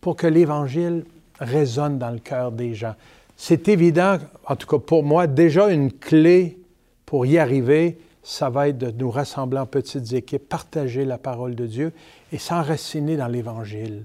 pour 0.00 0.16
que 0.16 0.26
l'Évangile 0.26 1.04
résonne 1.40 1.98
dans 1.98 2.10
le 2.10 2.18
cœur 2.18 2.52
des 2.52 2.74
gens? 2.74 2.94
C'est 3.36 3.68
évident, 3.68 4.18
en 4.46 4.56
tout 4.56 4.66
cas 4.66 4.78
pour 4.78 5.02
moi, 5.02 5.26
déjà 5.26 5.68
une 5.70 5.92
clé 5.92 6.58
pour 7.04 7.26
y 7.26 7.38
arriver, 7.38 7.98
ça 8.22 8.50
va 8.50 8.68
être 8.68 8.78
de 8.78 8.90
nous 8.90 9.10
rassembler 9.10 9.60
en 9.60 9.66
petites 9.66 10.12
équipes, 10.12 10.48
partager 10.48 11.04
la 11.04 11.18
parole 11.18 11.54
de 11.54 11.66
Dieu 11.66 11.92
et 12.32 12.38
s'enraciner 12.38 13.16
dans 13.16 13.28
l'Évangile. 13.28 14.04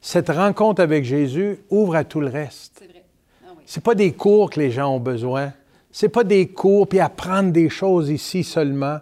Cette 0.00 0.28
rencontre 0.28 0.82
avec 0.82 1.04
Jésus 1.04 1.58
ouvre 1.70 1.94
à 1.94 2.04
tout 2.04 2.20
le 2.20 2.26
reste. 2.26 2.82
C'est 2.82 3.04
ah 3.46 3.52
oui. 3.56 3.82
pas 3.82 3.94
des 3.94 4.12
cours 4.12 4.50
que 4.50 4.60
les 4.60 4.72
gens 4.72 4.94
ont 4.94 5.00
besoin. 5.00 5.52
C'est 5.92 6.08
pas 6.08 6.24
des 6.24 6.48
cours 6.48 6.88
puis 6.88 7.00
apprendre 7.00 7.52
des 7.52 7.68
choses 7.68 8.10
ici 8.10 8.44
seulement 8.44 8.98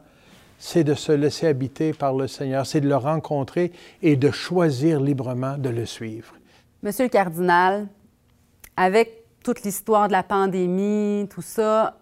c'est 0.61 0.85
de 0.85 0.95
se 0.95 1.11
laisser 1.11 1.49
habiter 1.49 1.93
par 1.93 2.13
le 2.13 2.29
Seigneur, 2.29 2.67
c'est 2.67 2.83
de 2.83 2.89
le 2.89 2.97
rencontrer 2.97 3.73
et 4.03 4.15
de 4.15 4.31
choisir 4.31 5.01
librement 5.01 5.57
de 5.57 5.71
le 5.71 5.87
suivre. 5.87 6.35
Monsieur 6.83 7.07
le 7.07 7.11
cardinal, 7.11 7.89
avec 8.77 9.25
toute 9.43 9.63
l'histoire 9.63 10.07
de 10.07 10.13
la 10.13 10.23
pandémie, 10.23 11.27
tout 11.31 11.43
ça, 11.43 11.97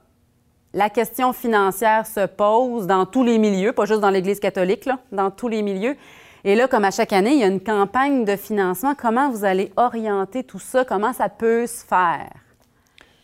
la 0.74 0.90
question 0.90 1.32
financière 1.32 2.04
se 2.04 2.26
pose 2.26 2.86
dans 2.88 3.06
tous 3.06 3.24
les 3.24 3.38
milieux, 3.38 3.72
pas 3.72 3.86
juste 3.86 4.00
dans 4.00 4.10
l'Église 4.10 4.40
catholique, 4.40 4.84
là, 4.86 4.98
dans 5.12 5.30
tous 5.30 5.48
les 5.48 5.62
milieux. 5.62 5.96
Et 6.42 6.56
là, 6.56 6.66
comme 6.66 6.84
à 6.84 6.90
chaque 6.90 7.12
année, 7.12 7.32
il 7.34 7.38
y 7.38 7.44
a 7.44 7.48
une 7.48 7.62
campagne 7.62 8.24
de 8.24 8.36
financement. 8.36 8.94
Comment 8.96 9.30
vous 9.30 9.44
allez 9.44 9.72
orienter 9.76 10.42
tout 10.42 10.58
ça? 10.58 10.84
Comment 10.84 11.12
ça 11.12 11.28
peut 11.28 11.66
se 11.66 11.84
faire? 11.84 12.30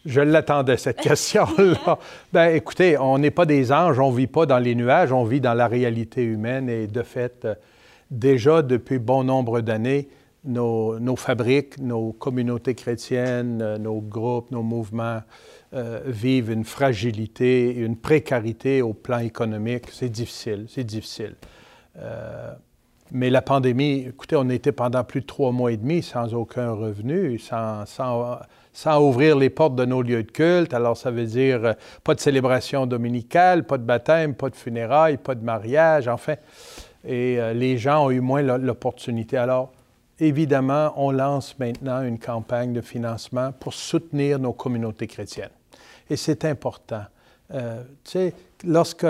Je 0.05 0.21
l'attendais, 0.21 0.77
cette 0.77 1.01
question-là. 1.01 1.99
ben, 2.33 2.55
écoutez, 2.55 2.99
on 2.99 3.19
n'est 3.19 3.31
pas 3.31 3.47
des 3.47 3.73
anges, 3.73 3.99
on 3.99 4.11
ne 4.11 4.17
vit 4.17 4.27
pas 4.27 4.47
dans 4.47 4.59
les 4.59 4.75
nuages, 4.75 5.13
on 5.13 5.25
vit 5.25 5.41
dans 5.41 5.55
la 5.55 5.67
réalité 5.67 6.23
humaine 6.23 6.69
et 6.69 6.87
de 6.87 7.03
fait, 7.03 7.45
euh, 7.45 7.55
déjà 8.11 8.63
depuis 8.63 8.99
bon 8.99 9.25
nombre 9.25 9.61
d'années, 9.61 10.09
nos, 10.45 11.17
fabriques, 11.17 11.79
nos 11.79 12.13
communautés 12.13 12.75
chrétiennes, 12.75 13.63
euh, 13.63 13.79
nos 13.79 14.01
groupes, 14.01 14.51
nos 14.51 14.63
mouvements 14.63 15.23
euh, 15.73 16.01
vivent 16.07 16.51
une 16.51 16.65
fragilité, 16.65 17.75
une 17.75 17.97
précarité 17.97 18.83
au 18.83 18.93
plan 18.93 19.19
économique. 19.19 19.87
C'est 19.91 20.11
difficile, 20.11 20.67
c'est 20.69 20.85
difficile. 20.85 21.35
Euh, 21.99 22.53
mais 23.13 23.31
la 23.31 23.43
pandémie, 23.43 24.07
écoutez, 24.09 24.37
on 24.37 24.49
était 24.51 24.73
pendant 24.73 25.05
plus 25.05 25.21
de 25.21 25.27
trois 25.27 25.53
mois 25.53 25.73
et 25.73 25.77
demi 25.77 26.03
sans 26.03 26.35
aucun 26.35 26.73
revenu, 26.73 27.39
sans, 27.39 27.87
sans, 27.87 28.39
sans 28.75 29.01
ouvrir 29.01 29.39
les 29.39 29.49
portes 29.49 29.75
de 29.75 29.87
nos 29.87 30.03
lieux 30.03 30.23
de 30.23 30.31
culte. 30.31 30.75
Alors, 30.75 30.99
ça 30.99 31.11
veut 31.11 31.25
dire 31.25 31.75
pas 32.03 32.15
de 32.15 32.21
célébration 32.21 32.85
dominicale, 32.85 33.65
pas 33.65 33.79
de 33.79 33.85
baptême, 33.85 34.35
pas 34.35 34.51
de 34.51 34.57
funérailles, 34.57 35.17
pas 35.17 35.35
de 35.35 35.43
mariage, 35.43 36.09
enfin. 36.09 36.35
Et 37.07 37.39
les 37.55 37.79
gens 37.79 38.07
ont 38.07 38.11
eu 38.11 38.21
moins 38.21 38.43
l'opportunité. 38.43 39.37
Alors, 39.37 39.73
évidemment, 40.21 40.93
on 40.97 41.11
lance 41.11 41.59
maintenant 41.59 42.03
une 42.03 42.19
campagne 42.19 42.73
de 42.73 42.81
financement 42.81 43.53
pour 43.53 43.75
soutenir 43.75 44.39
nos 44.39 44.53
communautés 44.53 45.07
chrétiennes. 45.07 45.51
Et 46.11 46.17
c'est 46.17 46.45
important. 46.45 47.03
Euh, 47.53 47.83
tu 48.05 48.11
sais, 48.11 48.35
lorsqu'on 48.65 49.07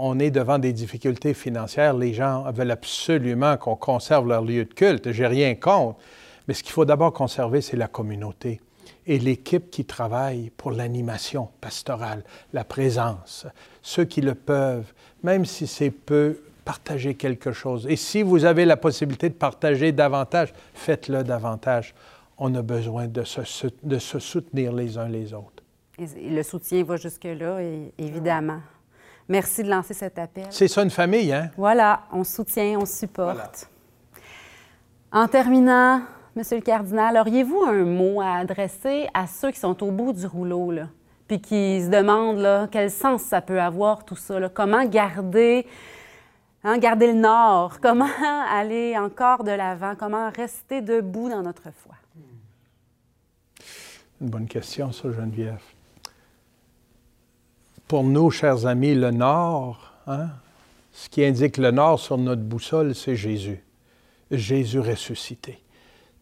on 0.00 0.18
est 0.18 0.30
devant 0.30 0.58
des 0.58 0.72
difficultés 0.72 1.34
financières, 1.34 1.94
les 1.94 2.12
gens 2.12 2.50
veulent 2.52 2.70
absolument 2.70 3.56
qu'on 3.56 3.76
conserve 3.76 4.28
leur 4.28 4.42
lieu 4.42 4.64
de 4.64 4.74
culte. 4.74 5.12
J'ai 5.12 5.26
rien 5.26 5.54
contre. 5.54 5.98
Mais 6.46 6.54
ce 6.54 6.62
qu'il 6.62 6.72
faut 6.72 6.84
d'abord 6.84 7.12
conserver, 7.12 7.60
c'est 7.60 7.76
la 7.76 7.88
communauté 7.88 8.60
et 9.06 9.18
l'équipe 9.18 9.70
qui 9.70 9.84
travaille 9.84 10.50
pour 10.56 10.72
l'animation 10.72 11.48
pastorale, 11.60 12.24
la 12.52 12.64
présence, 12.64 13.46
ceux 13.82 14.04
qui 14.04 14.20
le 14.20 14.34
peuvent, 14.34 14.92
même 15.22 15.44
si 15.44 15.66
c'est 15.66 15.90
peu, 15.90 16.40
partager 16.64 17.14
quelque 17.14 17.52
chose. 17.52 17.86
Et 17.88 17.96
si 17.96 18.22
vous 18.22 18.44
avez 18.44 18.64
la 18.64 18.76
possibilité 18.76 19.28
de 19.28 19.34
partager 19.34 19.92
davantage, 19.92 20.54
faites-le 20.72 21.22
davantage. 21.22 21.94
On 22.38 22.54
a 22.54 22.62
besoin 22.62 23.06
de 23.06 23.22
se, 23.22 23.66
de 23.82 23.98
se 23.98 24.18
soutenir 24.18 24.72
les 24.72 24.96
uns 24.96 25.08
les 25.08 25.34
autres. 25.34 25.62
Et 25.98 26.30
le 26.30 26.42
soutien 26.42 26.82
va 26.82 26.96
jusque-là, 26.96 27.58
évidemment. 27.98 28.60
Merci 29.28 29.62
de 29.62 29.70
lancer 29.70 29.94
cet 29.94 30.18
appel. 30.18 30.46
C'est 30.50 30.68
ça 30.68 30.82
une 30.82 30.90
famille, 30.90 31.32
hein? 31.32 31.50
Voilà, 31.56 32.02
on 32.12 32.24
soutient, 32.24 32.78
on 32.80 32.84
supporte. 32.84 33.70
En 35.12 35.28
terminant, 35.28 36.02
Monsieur 36.36 36.56
le 36.56 36.62
cardinal, 36.62 37.16
auriez-vous 37.16 37.62
un 37.62 37.84
mot 37.84 38.20
à 38.20 38.34
adresser 38.34 39.08
à 39.14 39.26
ceux 39.26 39.50
qui 39.50 39.60
sont 39.60 39.82
au 39.82 39.90
bout 39.90 40.12
du 40.12 40.26
rouleau, 40.26 40.72
puis 41.28 41.40
qui 41.40 41.80
se 41.82 41.88
demandent 41.88 42.68
quel 42.70 42.90
sens 42.90 43.22
ça 43.22 43.40
peut 43.40 43.60
avoir 43.60 44.04
tout 44.04 44.16
ça? 44.16 44.48
Comment 44.48 44.84
garder 44.84 45.66
Hein, 46.66 46.78
garder 46.78 47.08
le 47.08 47.20
nord, 47.20 47.78
comment 47.82 48.08
aller 48.50 48.96
encore 48.96 49.44
de 49.44 49.50
l'avant, 49.50 49.94
comment 49.96 50.30
rester 50.30 50.80
debout 50.80 51.28
dans 51.28 51.42
notre 51.42 51.70
foi? 51.70 51.94
Une 54.20 54.30
bonne 54.30 54.46
question, 54.46 54.90
ça, 54.90 55.12
Geneviève. 55.12 55.60
Pour 57.86 58.02
nous, 58.02 58.30
chers 58.30 58.64
amis, 58.64 58.94
le 58.94 59.10
nord, 59.10 59.92
hein, 60.06 60.28
ce 60.92 61.10
qui 61.10 61.22
indique 61.22 61.58
le 61.58 61.70
nord 61.70 62.00
sur 62.00 62.16
notre 62.16 62.40
boussole, 62.40 62.94
c'est 62.94 63.16
Jésus. 63.16 63.62
Jésus 64.30 64.80
ressuscité. 64.80 65.60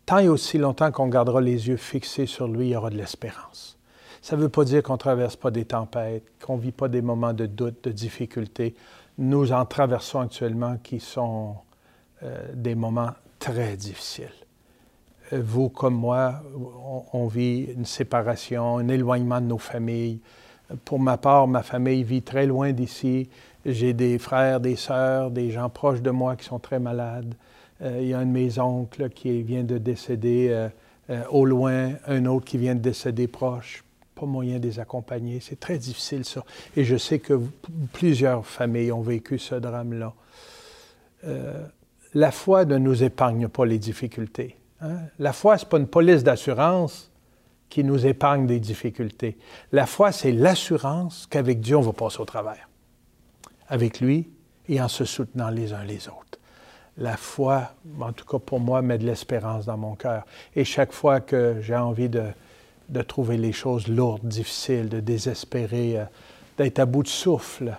Tant 0.06 0.18
et 0.18 0.28
aussi 0.28 0.59
longtemps 0.59 0.90
qu'on 0.90 1.09
gardera 1.09 1.40
les 1.40 1.68
yeux 1.68 1.76
fixés 1.76 2.26
sur 2.26 2.49
lui, 2.49 2.68
il 2.68 2.71
y 2.71 2.76
aura 2.76 2.90
de 2.90 2.97
l'espérance. 2.97 3.78
Ça 4.21 4.37
ne 4.37 4.42
veut 4.42 4.49
pas 4.49 4.64
dire 4.64 4.82
qu'on 4.82 4.94
ne 4.94 4.99
traverse 4.99 5.37
pas 5.37 5.50
des 5.50 5.64
tempêtes, 5.64 6.25
qu'on 6.44 6.56
ne 6.56 6.62
vit 6.62 6.73
pas 6.73 6.88
des 6.88 7.02
moments 7.02 7.32
de 7.32 7.47
doute, 7.47 7.85
de 7.85 7.90
difficulté 7.90 8.75
nous 9.18 9.52
en 9.52 9.64
traversons 9.64 10.21
actuellement 10.21 10.76
qui 10.82 11.00
sont 11.00 11.56
euh, 12.23 12.49
des 12.54 12.75
moments 12.75 13.11
très 13.38 13.76
difficiles. 13.76 14.28
Euh, 15.32 15.42
vous 15.44 15.68
comme 15.68 15.94
moi, 15.94 16.42
on, 17.12 17.26
vit 17.26 17.64
une 17.76 17.85
séparation, 17.85 18.78
un 18.78 18.88
éloignement 18.88 19.40
de 19.40 19.47
nos 19.47 19.59
familles. 19.59 20.21
Pour 20.85 20.99
ma 20.99 21.18
part, 21.18 21.47
ma 21.47 21.62
famille 21.62 22.02
vit 22.02 22.23
très 22.23 22.47
loin 22.47 22.73
d'ici. 22.73 23.28
J'ai 23.64 23.92
des 23.92 24.18
frères, 24.18 24.61
des 24.61 24.76
sœurs, 24.76 25.30
des 25.30 25.50
gens 25.50 25.68
proches 25.68 26.00
de 26.00 26.11
moi 26.11 26.37
qui 26.37 26.44
sont 26.44 26.59
très 26.59 26.78
malades. 26.78 27.35
Euh, 27.82 27.98
il 28.00 28.08
y 28.08 28.14
a 28.14 28.18
un 28.18 28.26
de 28.26 28.30
mes 28.30 28.58
oncles 28.58 29.10
qui 29.10 29.42
vient 29.42 29.64
de 29.64 29.78
décéder 29.78 30.68
au 31.30 31.44
loin, 31.44 31.92
un 32.06 32.24
autre 32.26 32.46
qui 32.46 32.56
vient 32.56 32.74
de 32.74 32.80
décéder 32.80 33.26
proche 33.26 33.84
moyen 34.26 34.58
de 34.58 34.66
les 34.66 34.78
accompagner. 34.78 35.40
C'est 35.40 35.58
très 35.58 35.78
difficile, 35.78 36.24
ça. 36.24 36.44
Et 36.76 36.84
je 36.84 36.96
sais 36.96 37.18
que 37.18 37.40
plusieurs 37.92 38.46
familles 38.46 38.92
ont 38.92 39.02
vécu 39.02 39.38
ce 39.38 39.54
drame-là. 39.54 40.14
Euh, 41.24 41.66
la 42.14 42.30
foi 42.30 42.64
ne 42.64 42.78
nous 42.78 43.02
épargne 43.02 43.48
pas 43.48 43.64
les 43.64 43.78
difficultés. 43.78 44.56
Hein. 44.80 44.96
La 45.18 45.32
foi, 45.32 45.58
ce 45.58 45.64
n'est 45.64 45.68
pas 45.68 45.78
une 45.78 45.86
police 45.86 46.24
d'assurance 46.24 47.10
qui 47.68 47.84
nous 47.84 48.06
épargne 48.06 48.46
des 48.46 48.60
difficultés. 48.60 49.38
La 49.70 49.86
foi, 49.86 50.12
c'est 50.12 50.32
l'assurance 50.32 51.26
qu'avec 51.30 51.60
Dieu, 51.60 51.76
on 51.76 51.82
va 51.82 51.92
passer 51.92 52.20
au 52.20 52.26
travers. 52.26 52.68
Avec 53.68 54.00
lui 54.00 54.28
et 54.68 54.80
en 54.80 54.88
se 54.88 55.04
soutenant 55.04 55.48
les 55.48 55.72
uns 55.72 55.84
les 55.84 56.08
autres. 56.08 56.38
La 56.99 57.16
foi, 57.16 57.72
en 58.00 58.12
tout 58.12 58.26
cas 58.26 58.38
pour 58.38 58.61
moi, 58.61 58.82
met 58.82 58.99
de 58.99 59.06
l'espérance 59.06 59.64
dans 59.66 59.78
mon 59.78 59.94
cœur. 59.94 60.25
Et 60.54 60.64
chaque 60.64 60.92
fois 60.92 61.20
que 61.20 61.56
j'ai 61.61 61.76
envie 61.76 62.08
de, 62.08 62.25
de 62.88 63.02
trouver 63.02 63.38
les 63.38 63.52
choses 63.52 63.88
lourdes, 63.88 64.26
difficiles, 64.26 64.88
de 64.88 65.00
désespérer, 65.00 65.99
euh, 65.99 66.04
d'être 66.58 66.78
à 66.78 66.87
bout 66.87 67.02
de 67.02 67.08
souffle, 67.08 67.76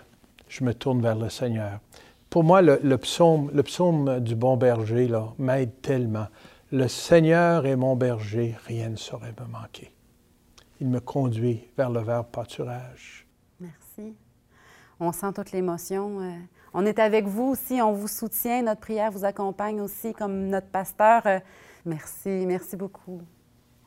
je 0.48 0.64
me 0.64 0.74
tourne 0.74 1.02
vers 1.02 1.16
le 1.16 1.30
Seigneur. 1.30 1.80
Pour 2.30 2.44
moi, 2.44 2.64
le, 2.64 2.98
psaume, 2.98 3.52
le 3.54 3.62
psaume 3.62 4.20
du 4.20 4.36
bon 4.36 4.58
berger 4.58 5.08
m'aide 5.38 5.82
tellement. 5.82 6.28
Le 6.72 6.88
Seigneur 6.88 7.68
est 7.68 7.76
mon 7.76 7.96
berger, 7.96 8.56
rien 8.66 8.90
ne 8.90 8.96
saurait 8.96 9.36
me 9.40 9.46
manquer. 9.46 9.92
Il 10.82 10.88
me 10.90 11.00
conduit 11.00 11.68
vers 11.78 11.92
le 11.92 12.02
vert 12.02 12.26
pâturage. 12.26 13.28
Merci. 13.60 14.16
On 15.00 15.12
sent 15.12 15.34
toute 15.36 15.52
l'émotion. 15.52 16.22
Euh, 16.22 16.32
on 16.74 16.86
est 16.86 17.00
avec 17.00 17.26
vous 17.26 17.52
aussi, 17.52 17.82
on 17.82 17.92
vous 17.92 18.08
soutient, 18.08 18.64
notre 18.64 18.82
prière 18.82 19.12
vous 19.12 19.26
accompagne 19.26 19.80
aussi 19.80 20.14
comme 20.14 20.48
notre 20.48 20.68
pasteur. 20.68 21.22
Euh, 21.26 21.40
merci, 21.86 22.46
merci 22.48 22.76
beaucoup. 22.76 23.22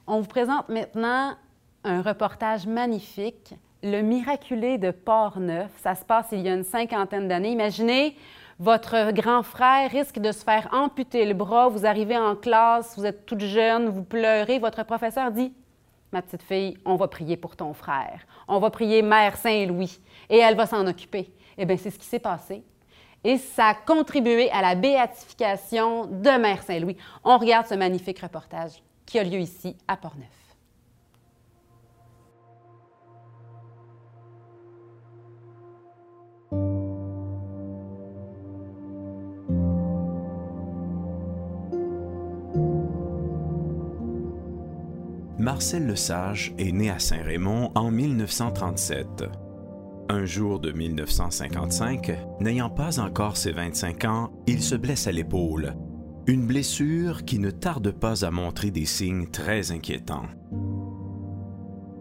On 0.07 0.21
vous 0.21 0.29
présente 0.29 0.69
maintenant 0.69 1.35
un 1.83 2.03
reportage 2.03 2.67
magnifique, 2.67 3.55
Le 3.83 4.03
miraculé 4.03 4.79
de 4.79 4.91
Port-Neuf. 4.91 5.71
Ça 5.83 5.95
se 5.95 6.05
passe 6.05 6.29
il 6.33 6.41
y 6.41 6.49
a 6.49 6.55
une 6.55 6.65
cinquantaine 6.65 7.29
d'années. 7.29 7.53
Imaginez, 7.53 8.17
votre 8.59 9.13
grand 9.13 9.43
frère 9.43 9.91
risque 9.91 10.19
de 10.19 10.33
se 10.33 10.43
faire 10.43 10.69
amputer 10.73 11.27
le 11.27 11.35
bras, 11.35 11.69
vous 11.69 11.87
arrivez 11.87 12.17
en 12.17 12.35
classe, 12.37 12.97
vous 12.97 13.05
êtes 13.05 13.27
toute 13.27 13.43
jeune, 13.43 13.89
vous 13.89 14.03
pleurez, 14.03 14.59
votre 14.59 14.85
professeur 14.85 15.31
dit 15.31 15.53
Ma 16.13 16.23
petite 16.23 16.43
fille, 16.43 16.79
on 16.85 16.95
va 16.95 17.09
prier 17.09 17.37
pour 17.37 17.57
ton 17.57 17.75
frère. 17.75 18.21
On 18.49 18.59
va 18.61 18.71
prier 18.71 19.03
Mère 19.03 19.37
Saint-Louis 19.37 20.01
et 20.31 20.39
elle 20.39 20.57
va 20.57 20.67
s'en 20.67 20.87
occuper. 20.87 21.31
Eh 21.59 21.67
bien, 21.67 21.77
c'est 21.77 21.91
ce 21.91 21.99
qui 21.99 22.07
s'est 22.07 22.19
passé. 22.19 22.63
Et 23.29 23.39
ça 23.39 23.67
a 23.67 23.75
contribué 23.75 24.49
à 24.53 24.63
la 24.63 24.77
béatification 24.77 26.07
de 26.07 26.39
Mère 26.39 26.63
Saint-Louis. 26.63 26.97
On 27.25 27.37
regarde 27.39 27.67
ce 27.67 27.75
magnifique 27.75 28.21
reportage 28.21 28.85
qui 29.05 29.19
a 29.19 29.25
lieu 29.25 29.41
ici 29.41 29.75
à 29.89 29.97
Portneuf. 29.97 30.29
Marcel 45.37 45.89
Lesage 45.89 46.55
est 46.59 46.71
né 46.71 46.91
à 46.91 47.01
Saint-Raymond 47.01 47.73
en 47.75 47.91
1937. 47.91 49.46
Un 50.09 50.25
jour 50.25 50.61
de 50.61 50.73
1955, 50.73 52.13
n'ayant 52.41 52.71
pas 52.71 53.01
encore 53.01 53.37
ses 53.37 53.53
25 53.53 54.05
ans, 54.05 54.33
il 54.47 54.63
se 54.63 54.75
blesse 54.75 55.07
à 55.07 55.13
l'épaule 55.13 55.75
une 56.27 56.47
blessure 56.47 57.25
qui 57.25 57.39
ne 57.39 57.51
tarde 57.51 57.93
pas 57.93 58.25
à 58.25 58.31
montrer 58.33 58.73
des 58.73 58.85
signes 58.85 59.29
très 59.29 59.71
inquiétants. 59.71 60.27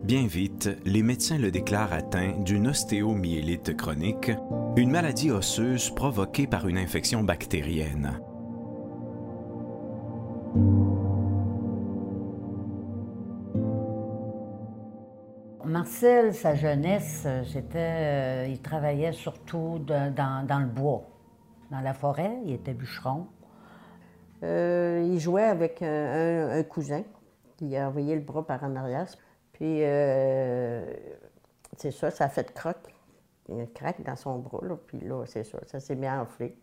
Bien 0.04 0.26
vite, 0.26 0.70
les 0.86 1.04
médecins 1.04 1.38
le 1.38 1.52
déclarent 1.52 1.94
atteint 1.94 2.34
d'une 2.44 2.68
ostéomyélite 2.68 3.78
chronique, 3.78 4.32
une 4.78 4.92
maladie 4.92 5.32
osseuse 5.32 5.92
provoquée 5.92 6.48
par 6.48 6.68
une 6.68 6.78
infection 6.78 7.24
bactérienne. 7.24 8.20
Marcel, 15.86 16.34
sa 16.34 16.56
jeunesse, 16.56 17.28
c'était, 17.54 17.78
euh, 17.78 18.48
il 18.50 18.60
travaillait 18.60 19.14
surtout 19.14 19.78
dans, 19.78 20.12
dans, 20.12 20.60
le 20.60 20.66
bois, 20.66 21.04
dans 21.70 21.80
la 21.80 21.94
forêt. 21.94 22.40
Il 22.44 22.54
était 22.54 22.74
bûcheron. 22.74 23.28
Euh, 24.42 25.08
il 25.08 25.20
jouait 25.20 25.44
avec 25.44 25.84
un, 25.84 26.64
cousin 26.64 27.04
qui 27.56 27.78
a 27.78 27.88
envoyé 27.88 28.16
le 28.16 28.22
bras 28.22 28.44
par 28.48 28.64
en 28.64 28.76
arrière. 28.76 29.06
Puis, 29.54 29.84
euh, 29.84 30.92
c'est 31.78 31.92
ça, 31.92 32.10
ça 32.10 32.26
a 32.26 32.30
fait 32.30 32.52
croc. 32.52 32.78
Il 33.48 33.58
y 33.58 33.60
a 33.60 33.62
une 33.62 33.70
craque 33.70 34.02
dans 34.02 34.16
son 34.16 34.40
bras, 34.40 34.66
là, 34.66 34.78
puis 34.88 35.00
là, 35.02 35.24
c'est 35.28 35.44
ça, 35.44 35.60
ça 35.68 35.80
s'est 35.80 35.96
mis 35.96 36.08
à 36.08 36.20
enfler. 36.20 36.58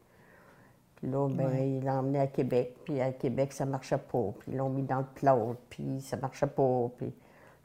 Puis 0.97 1.09
là, 1.09 1.29
ben, 1.29 1.55
il 1.55 1.85
l'a 1.85 2.01
emmené 2.01 2.19
à 2.19 2.27
Québec. 2.27 2.75
Puis 2.85 3.01
à 3.01 3.13
Québec, 3.13 3.53
ça 3.53 3.67
marchait 3.67 3.99
pas. 3.99 4.33
Puis 4.41 4.51
ils 4.51 4.57
l'ont 4.57 4.69
mis 4.69 4.83
dans 4.83 4.99
le 4.99 5.07
plot. 5.15 5.55
Puis 5.71 6.01
ça 6.01 6.17
marchait 6.17 6.49
pas. 6.49 6.91
Puis 6.99 7.15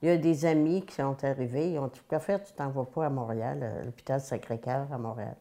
il 0.01 0.09
y 0.09 0.11
a 0.11 0.17
des 0.17 0.45
amis 0.45 0.83
qui 0.83 0.95
sont 0.95 1.23
arrivés. 1.23 1.71
Ils 1.71 1.79
ont 1.79 1.87
dit 1.87 2.01
Qu'à 2.07 2.19
faire, 2.19 2.43
tu 2.43 2.53
t'en 2.53 2.69
vas 2.69 2.85
pas 2.85 3.07
à 3.07 3.09
Montréal, 3.09 3.63
à 3.63 3.83
l'hôpital 3.83 4.21
Sacré-Cœur 4.21 4.87
à 4.91 4.97
Montréal. 4.97 5.35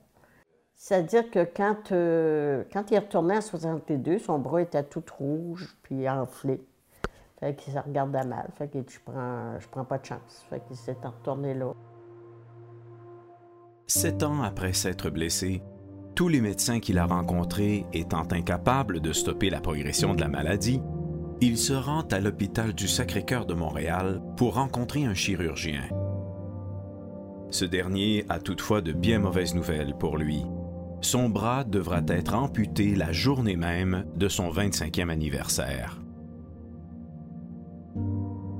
C'est-à-dire 0.74 1.30
que 1.30 1.44
quand, 1.44 1.92
euh, 1.92 2.64
quand 2.72 2.90
il 2.90 2.94
est 2.94 2.98
retourné 2.98 3.36
en 3.36 3.40
62, 3.40 4.18
son 4.18 4.38
bras 4.38 4.60
était 4.60 4.82
tout 4.82 5.04
rouge 5.18 5.76
puis 5.82 6.08
enflé. 6.08 6.60
Fait 7.40 7.54
qu'il 7.54 7.72
se 7.72 7.78
regardait 7.78 8.24
mal. 8.24 8.48
Fait 8.56 8.68
qu'il 8.68 8.82
dit 8.82 8.94
Je 8.94 9.00
prends, 9.10 9.58
je 9.58 9.68
prends 9.68 9.84
pas 9.84 9.98
de 9.98 10.06
chance. 10.06 10.44
Fait 10.48 10.60
qu'il 10.66 10.76
s'est 10.76 10.96
retourné 11.02 11.54
là. 11.54 11.72
Sept 13.86 14.22
ans 14.22 14.42
après 14.42 14.72
s'être 14.72 15.10
blessé, 15.10 15.62
tous 16.14 16.28
les 16.28 16.40
médecins 16.40 16.80
qu'il 16.80 16.98
a 16.98 17.06
rencontrés 17.06 17.86
étant 17.92 18.24
incapables 18.32 19.00
de 19.00 19.12
stopper 19.12 19.48
la 19.48 19.60
progression 19.60 20.14
de 20.14 20.20
la 20.20 20.28
maladie, 20.28 20.82
il 21.40 21.58
se 21.58 21.72
rend 21.72 22.02
à 22.10 22.20
l'hôpital 22.20 22.72
du 22.72 22.88
Sacré-Cœur 22.88 23.46
de 23.46 23.54
Montréal 23.54 24.22
pour 24.36 24.54
rencontrer 24.54 25.04
un 25.04 25.14
chirurgien. 25.14 25.82
Ce 27.50 27.64
dernier 27.64 28.24
a 28.28 28.38
toutefois 28.38 28.80
de 28.80 28.92
bien 28.92 29.18
mauvaises 29.18 29.54
nouvelles 29.54 29.94
pour 29.98 30.16
lui. 30.16 30.44
Son 31.00 31.28
bras 31.28 31.64
devra 31.64 32.00
être 32.08 32.34
amputé 32.34 32.94
la 32.94 33.12
journée 33.12 33.56
même 33.56 34.04
de 34.16 34.28
son 34.28 34.50
25e 34.50 35.10
anniversaire. 35.10 36.02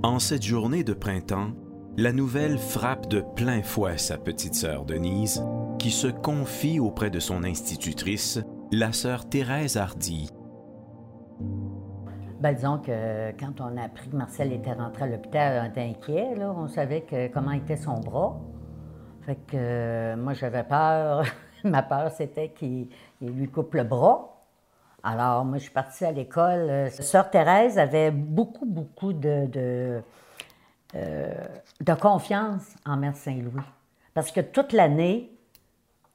En 0.02 0.18
cette 0.18 0.44
journée 0.44 0.84
de 0.84 0.92
printemps, 0.92 1.52
la 1.96 2.12
nouvelle 2.12 2.58
frappe 2.58 3.08
de 3.08 3.24
plein 3.34 3.62
fouet 3.62 3.98
sa 3.98 4.18
petite 4.18 4.54
sœur 4.54 4.84
Denise, 4.84 5.42
qui 5.78 5.90
se 5.90 6.08
confie 6.08 6.78
auprès 6.78 7.10
de 7.10 7.20
son 7.20 7.42
institutrice, 7.42 8.38
la 8.70 8.92
sœur 8.92 9.28
Thérèse 9.28 9.76
Hardy. 9.76 10.28
Ben, 12.40 12.52
disons 12.52 12.78
que 12.78 13.30
quand 13.40 13.60
on 13.60 13.78
a 13.78 13.84
appris 13.84 14.10
que 14.10 14.16
Marcel 14.16 14.52
était 14.52 14.74
rentré 14.74 15.04
à 15.04 15.06
l'hôpital, 15.06 15.62
on 15.64 15.70
était 15.70 15.82
inquiet. 15.82 16.34
Là. 16.34 16.52
On 16.54 16.68
savait 16.68 17.06
comment 17.32 17.52
était 17.52 17.78
son 17.78 18.00
bras. 18.00 18.38
Fait 19.22 19.36
que 19.36 19.56
euh, 19.56 20.16
moi, 20.16 20.34
j'avais 20.34 20.62
peur. 20.62 21.24
Ma 21.64 21.82
peur, 21.82 22.10
c'était 22.12 22.50
qu'il 22.50 22.88
il 23.22 23.30
lui 23.30 23.48
coupe 23.48 23.74
le 23.74 23.84
bras. 23.84 24.44
Alors, 25.02 25.44
moi, 25.46 25.56
je 25.56 25.64
suis 25.64 25.72
partie 25.72 26.04
à 26.04 26.12
l'école. 26.12 26.68
Euh, 26.68 26.90
Sœur 26.90 27.30
Thérèse 27.30 27.78
avait 27.78 28.10
beaucoup, 28.10 28.66
beaucoup 28.66 29.14
de, 29.14 30.02
euh, 30.94 31.32
confiance 32.00 32.74
en 32.84 32.98
Mère 32.98 33.16
Saint-Louis. 33.16 33.64
Parce 34.12 34.30
que 34.30 34.40
toute 34.40 34.72
l'année, 34.72 35.32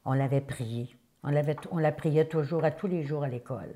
on 0.05 0.13
l'avait 0.13 0.41
prié. 0.41 0.95
On, 1.23 1.31
l'avait, 1.31 1.55
on 1.71 1.79
la 1.79 1.91
priait 1.91 2.25
toujours, 2.25 2.63
à 2.63 2.71
tous 2.71 2.87
les 2.87 3.03
jours 3.03 3.23
à 3.23 3.27
l'école. 3.27 3.73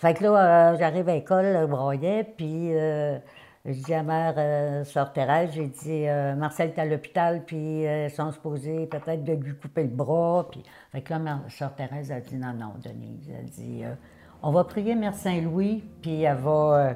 Fait 0.00 0.14
que 0.14 0.24
là, 0.24 0.72
euh, 0.72 0.76
j'arrive 0.78 1.10
à 1.10 1.14
l'école, 1.14 1.58
je 1.60 1.66
broyais, 1.66 2.24
puis 2.24 2.74
euh, 2.74 3.18
je 3.66 3.72
dis 3.84 3.92
à 3.92 4.02
mère, 4.02 4.32
euh, 4.38 4.82
sœur 4.82 5.12
Thérèse, 5.12 5.50
j'ai 5.52 5.66
dit, 5.66 6.08
euh, 6.08 6.34
Marcel 6.36 6.70
est 6.70 6.80
à 6.80 6.86
l'hôpital, 6.86 7.42
puis 7.44 7.86
euh, 7.86 8.06
ils 8.06 8.10
sont 8.10 8.32
supposés 8.32 8.86
peut-être 8.86 9.24
de 9.24 9.34
lui 9.34 9.54
couper 9.54 9.82
le 9.82 9.90
bras. 9.90 10.46
Puis... 10.50 10.62
Fait 10.90 11.02
que 11.02 11.12
là, 11.12 11.18
ma 11.18 11.40
sœur 11.50 11.74
Thérèse 11.74 12.10
a 12.10 12.20
dit, 12.20 12.36
non, 12.36 12.54
non, 12.58 12.72
Denise, 12.82 13.30
elle 13.38 13.44
dit, 13.50 13.82
euh, 13.84 13.92
on 14.42 14.52
va 14.52 14.64
prier 14.64 14.94
Mère 14.94 15.12
Saint-Louis, 15.12 15.84
puis 16.00 16.22
elle 16.22 16.38
va, 16.38 16.50
euh, 16.50 16.94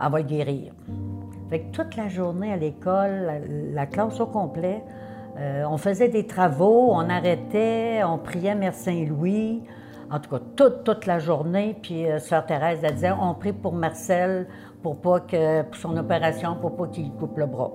elle 0.00 0.12
va 0.12 0.22
guérir. 0.22 0.72
Fait 1.48 1.62
que 1.62 1.72
toute 1.72 1.96
la 1.96 2.06
journée 2.06 2.52
à 2.52 2.56
l'école, 2.56 3.26
la, 3.26 3.38
la 3.74 3.86
classe 3.86 4.20
au 4.20 4.26
complet, 4.26 4.84
euh, 5.36 5.64
on 5.68 5.78
faisait 5.78 6.08
des 6.08 6.28
travaux, 6.28 6.92
on 6.92 7.10
arrêtait, 7.10 8.04
on 8.04 8.18
priait 8.18 8.54
Mère 8.54 8.74
Saint-Louis. 8.74 9.64
En 10.10 10.18
tout 10.18 10.30
cas, 10.30 10.40
toute, 10.56 10.84
toute 10.84 11.06
la 11.06 11.18
journée. 11.18 11.76
Puis 11.80 12.06
euh, 12.06 12.18
Sœur 12.18 12.44
Thérèse, 12.46 12.80
elle 12.82 12.94
disait, 12.94 13.12
on 13.12 13.34
prie 13.34 13.52
pour 13.52 13.72
Marcel, 13.72 14.48
pour 14.82 15.00
pas 15.00 15.20
que, 15.20 15.62
pour 15.62 15.76
son 15.76 15.96
opération, 15.96 16.56
pour 16.56 16.76
pas 16.76 16.88
qu'il 16.88 17.10
coupe 17.12 17.38
le 17.38 17.46
bras. 17.46 17.72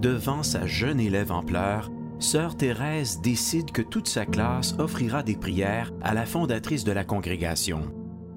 Devant 0.00 0.42
sa 0.42 0.66
jeune 0.66 1.00
élève 1.00 1.32
en 1.32 1.42
pleurs, 1.42 1.90
Sœur 2.20 2.56
Thérèse 2.56 3.20
décide 3.22 3.70
que 3.70 3.82
toute 3.82 4.08
sa 4.08 4.24
classe 4.24 4.74
offrira 4.78 5.22
des 5.22 5.36
prières 5.36 5.90
à 6.02 6.14
la 6.14 6.26
fondatrice 6.26 6.84
de 6.84 6.92
la 6.92 7.04
congrégation. 7.04 7.82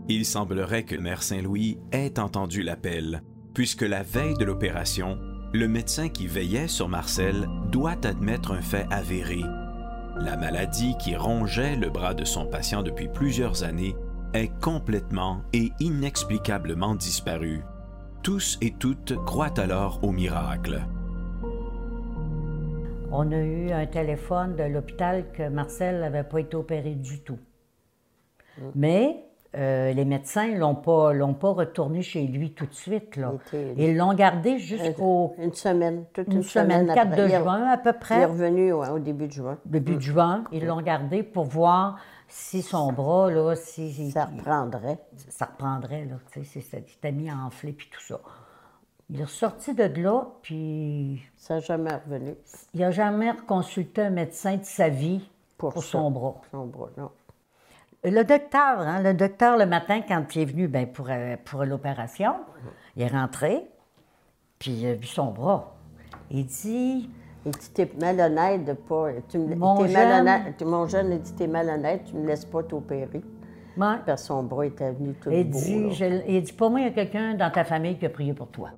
Il 0.10 0.26
semblerait 0.26 0.84
que 0.84 0.96
Mère 0.96 1.24
Saint-Louis 1.24 1.80
ait 1.92 2.20
entendu 2.20 2.64
l'appel, 2.64 3.24
puisque 3.54 3.84
la 3.84 4.04
veille 4.04 4.38
de 4.38 4.46
l'opération, 4.46 5.18
le 5.54 5.68
médecin 5.68 6.10
qui 6.10 6.28
veillait 6.28 6.68
sur 6.68 6.90
Marcel 6.90 7.48
doit 7.72 8.06
admettre 8.06 8.52
un 8.52 8.62
fait 8.62 8.88
avéré. 8.90 9.42
La 10.16 10.38
maladie 10.38 10.96
qui 10.98 11.16
rongeait 11.16 11.76
le 11.76 11.90
bras 11.90 12.14
de 12.14 12.24
son 12.24 12.46
patient 12.46 12.84
depuis 12.84 13.08
plusieurs 13.08 13.64
années 13.64 13.96
est 14.34 14.52
complètement 14.62 15.42
et 15.54 15.72
inexplicablement 15.80 16.94
disparue. 16.94 17.64
Tous 18.22 18.58
et 18.62 18.72
toutes 18.72 19.16
croient 19.26 19.60
alors 19.60 20.04
au 20.04 20.12
miracle. 20.12 20.82
On 23.12 23.32
a 23.32 23.38
eu 23.38 23.72
un 23.72 23.86
téléphone 23.88 24.56
de 24.56 24.64
l'hôpital 24.64 25.32
que 25.34 25.50
Marcel 25.50 26.00
n'avait 26.00 26.24
pas 26.24 26.40
été 26.40 26.56
opéré 26.56 26.94
du 26.94 27.22
tout. 27.22 27.40
Mais 28.76 29.24
euh, 29.56 29.94
les 29.94 30.06
médecins 30.06 30.48
ne 30.48 30.58
l'ont 30.58 30.76
pas, 30.76 31.14
l'ont 31.14 31.34
pas 31.36 31.52
retourné 31.52 32.02
chez 32.02 32.26
lui 32.26 32.54
tout 32.54 32.66
de 32.66 32.74
suite. 32.74 33.16
Là. 33.18 33.34
Il 33.54 33.60
était- 33.60 33.74
Ils 33.90 33.96
l'ont 33.98 34.14
gardé 34.14 34.58
jusqu'au 34.58 35.36
Une 35.38 35.54
semaine, 35.54 36.06
toute 36.14 36.28
une, 36.28 36.38
une 36.38 36.44
semaine, 36.44 36.88
4 36.88 36.98
après. 37.08 37.18
de 37.24 37.28
Il 37.28 37.32
est- 37.34 37.40
juin 37.42 37.64
à 37.68 37.78
peu 37.78 37.90
Il 37.90 37.96
est 37.96 38.00
près. 38.00 38.26
revenu 38.26 38.74
ouais, 38.74 38.90
au 38.90 39.00
début 39.00 39.28
de 39.28 39.32
juin. 39.34 39.58
début 39.66 39.96
de 39.96 40.02
juin, 40.02 40.44
ils 40.52 40.66
l'ont 40.66 40.82
gardé 40.82 41.22
pour 41.24 41.46
voir 41.46 41.98
si 42.28 42.62
son 42.64 42.92
bras, 42.92 43.30
là, 43.30 43.56
si, 43.56 44.10
Ça 44.12 44.26
reprendrait. 44.26 44.98
ça 45.30 45.46
reprendrait, 45.46 46.06
là, 46.06 46.16
tu 46.32 46.44
sais, 46.44 47.12
mis 47.12 47.30
à 47.30 47.36
enfler, 47.36 47.74
puis 47.74 47.88
tout 47.94 48.02
ça. 48.02 48.20
Il 49.10 49.20
est 49.22 49.26
ressorti 49.26 49.76
de 49.76 49.84
là, 50.02 50.26
puis 50.42 51.22
Ça 51.36 51.56
n'a 51.56 51.60
jamais 51.60 51.92
revenu. 51.94 52.34
il 52.74 52.80
n'a 52.80 52.90
jamais 52.90 53.34
consulté 53.46 54.02
un 54.02 54.10
médecin 54.10 54.58
de 54.58 54.64
sa 54.64 54.90
vie 54.90 55.30
pour, 55.58 55.84
son 55.84 56.10
bras. 56.10 56.36
Son 56.50 56.66
bras, 56.66 56.90
non. 56.98 57.12
Le 58.06 58.24
docteur, 58.24 58.80
hein, 58.80 59.02
le 59.02 59.14
docteur, 59.14 59.58
le 59.58 59.66
matin, 59.66 60.02
quand 60.06 60.36
il 60.36 60.42
est 60.42 60.46
venu 60.46 60.68
ben, 60.68 60.86
pour, 60.88 61.08
euh, 61.10 61.38
pour 61.46 61.64
l'opération, 61.64 62.34
il 62.98 63.04
est 63.04 63.08
rentré, 63.08 63.64
puis 64.60 64.72
il 64.72 64.88
a 64.88 64.94
vu 64.96 65.06
son 65.08 65.32
bras. 65.32 65.74
Il 66.30 66.46
dit 66.46 67.10
Il 67.46 67.52
dit, 67.52 67.70
t'es 67.74 67.90
malhonnête 68.00 68.66
de 68.66 68.74
pas... 68.74 69.08
Tu 69.30 69.38
me, 69.38 69.56
Mon 69.56 69.78
t'es 69.78 69.88
jeune- 69.88 69.94
malhonnête. 69.94 70.62
Mon 70.64 70.86
jeune, 70.88 71.12
il 71.14 71.22
dit, 71.22 71.34
t'es 71.34 71.48
malhonnête, 71.48 72.04
tu 72.06 72.16
me 72.16 72.28
laisses 72.28 72.46
pas 72.46 72.64
t'opérer. 72.64 73.22
Ouais. 73.78 73.98
Parce 74.06 74.22
que 74.22 74.28
son 74.28 74.44
bras 74.44 74.66
était 74.66 74.92
venu 74.92 75.14
tout 75.16 75.30
Il 75.32 75.50
beau. 75.50 75.58
dit, 75.60 75.92
je- 75.94 76.24
il 76.28 76.42
dit, 76.44 76.54
pour 76.54 76.70
moi, 76.72 76.82
il 76.82 76.86
y 76.86 76.90
a 76.90 76.92
quelqu'un 76.92 77.36
dans 77.36 77.52
ta 77.52 77.64
famille 77.64 77.98
qui 77.98 78.06
a 78.06 78.10
prié 78.10 78.34
pour 78.34 78.48
toi. 78.50 78.70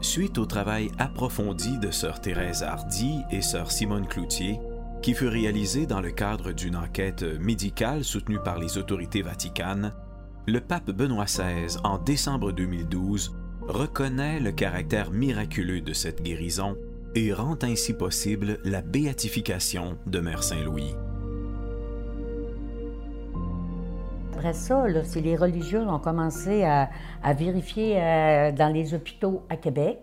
Suite 0.00 0.38
au 0.38 0.46
travail 0.46 0.90
approfondi 0.98 1.78
de 1.78 1.90
sœur 1.90 2.20
Thérèse 2.20 2.62
Hardy 2.62 3.22
et 3.32 3.42
sœur 3.42 3.70
Simone 3.72 4.06
Cloutier, 4.06 4.60
qui 5.06 5.14
fut 5.14 5.28
réalisé 5.28 5.86
dans 5.86 6.00
le 6.00 6.10
cadre 6.10 6.50
d'une 6.50 6.74
enquête 6.74 7.22
médicale 7.22 8.02
soutenue 8.02 8.40
par 8.40 8.58
les 8.58 8.76
autorités 8.76 9.22
vaticanes, 9.22 9.94
le 10.48 10.60
pape 10.60 10.90
Benoît 10.90 11.26
XVI, 11.26 11.78
en 11.84 11.98
décembre 11.98 12.50
2012, 12.50 13.36
reconnaît 13.68 14.40
le 14.40 14.50
caractère 14.50 15.12
miraculeux 15.12 15.80
de 15.80 15.92
cette 15.92 16.22
guérison 16.22 16.76
et 17.14 17.32
rend 17.32 17.56
ainsi 17.62 17.92
possible 17.92 18.58
la 18.64 18.82
béatification 18.82 19.96
de 20.08 20.18
Mère 20.18 20.42
Saint-Louis. 20.42 20.96
Après 24.34 24.54
ça, 24.54 24.88
là, 24.88 25.02
les 25.14 25.36
religieux 25.36 25.82
ont 25.82 26.00
commencé 26.00 26.64
à, 26.64 26.88
vérifier 27.32 28.02
euh, 28.02 28.50
dans 28.50 28.72
les 28.74 28.92
hôpitaux 28.92 29.44
à 29.50 29.56
Québec, 29.56 30.00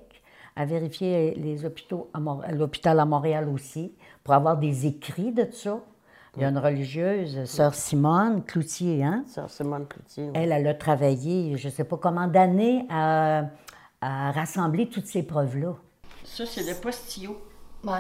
à 0.56 0.64
vérifier 0.64 1.34
les 1.36 1.66
hôpitaux 1.66 2.10
à 2.14 2.54
l'hôpital 2.54 3.02
à 3.02 3.06
Montréal 3.06 3.50
aussi, 3.50 3.92
pour 4.24 4.34
avoir 4.34 4.58
des 4.58 4.86
écrits 4.86 5.32
de 5.32 5.48
ça. 5.52 5.80
Il 6.36 6.42
y 6.42 6.46
a 6.46 6.50
une 6.50 6.58
religieuse, 6.58 7.46
sœur 7.46 7.76
Simone 7.76 8.44
Cloutier, 8.44 9.04
hein? 9.04 9.24
Sœur 9.28 9.50
Simone 9.52 9.86
Cloutier. 9.86 10.32
Elle, 10.34 10.52
elle 10.52 10.68
a 10.68 10.74
travaillé, 10.74 11.56
je 11.58 11.68
ne 11.68 11.72
sais 11.72 11.84
pas 11.84 11.98
comment 11.98 12.26
d'années, 12.28 12.86
à, 12.90 13.44
à 14.02 14.32
rassembler 14.32 14.90
toutes 14.90 15.06
ces 15.06 15.22
preuves-là. 15.24 15.74
Ça, 16.24 16.46
c'est 16.48 16.64
le 16.68 16.74
postillot. 16.76 17.38
Ouais. 17.84 18.00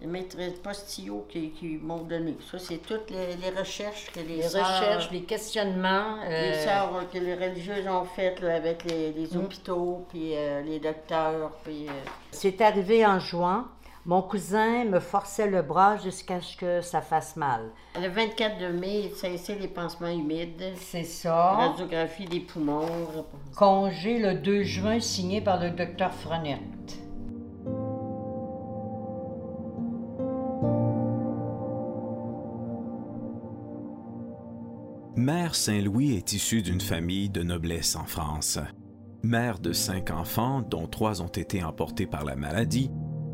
Les 0.00 0.08
maîtresses 0.08 0.58
postillot 0.58 1.26
qui, 1.28 1.50
qui 1.50 1.76
m'ont 1.76 2.02
donné. 2.02 2.36
Ça, 2.50 2.58
c'est 2.58 2.78
toutes 2.78 3.08
les, 3.12 3.36
les 3.36 3.56
recherches 3.56 4.10
que 4.12 4.18
les, 4.18 4.38
Les 4.38 4.42
sœurs- 4.42 4.66
recherches, 4.66 5.10
les 5.12 5.22
questionnements. 5.22 6.16
les 6.28 6.34
euh, 6.34 6.64
sœurs 6.64 7.04
que 7.12 7.18
les 7.18 7.34
religieuses 7.36 7.86
ont 7.86 8.04
faites 8.04 8.40
là, 8.40 8.56
avec 8.56 8.82
les, 8.84 9.12
les 9.12 9.28
Mm. 9.28 9.44
hôpitaux, 9.44 10.06
puis 10.08 10.32
euh, 10.34 10.60
les 10.62 10.80
docteurs, 10.80 11.52
puis... 11.62 11.86
euh, 11.86 11.92
C'est 12.32 12.60
arrivé 12.62 13.06
en 13.06 13.20
juin. 13.20 13.68
Mon 14.04 14.20
cousin 14.20 14.84
me 14.84 14.98
forçait 14.98 15.48
le 15.48 15.62
bras 15.62 15.96
jusqu'à 15.96 16.40
ce 16.40 16.56
que 16.56 16.80
ça 16.80 17.00
fasse 17.00 17.36
mal. 17.36 17.70
Le 18.00 18.08
24 18.08 18.58
de 18.58 18.66
mai, 18.66 19.02
il 19.04 19.10
cessait 19.12 19.54
les 19.54 19.68
pansements 19.68 20.08
humides. 20.08 20.72
C'est 20.76 21.04
ça. 21.04 21.52
Radiographie 21.52 22.24
des 22.24 22.40
poumons. 22.40 22.88
Congé 23.56 24.18
le 24.18 24.34
2 24.34 24.64
juin 24.64 24.98
signé 24.98 25.40
par 25.40 25.60
le 25.60 25.70
docteur 25.70 26.12
Frenette. 26.12 26.58
Mère 35.14 35.54
Saint-Louis 35.54 36.16
est 36.16 36.32
issue 36.32 36.62
d'une 36.62 36.80
famille 36.80 37.30
de 37.30 37.44
noblesse 37.44 37.94
en 37.94 38.04
France. 38.04 38.58
Mère 39.22 39.60
de 39.60 39.72
cinq 39.72 40.10
enfants, 40.10 40.62
dont 40.62 40.88
trois 40.88 41.22
ont 41.22 41.28
été 41.28 41.62
emportés 41.62 42.06
par 42.06 42.24
la 42.24 42.34
maladie, 42.34 42.90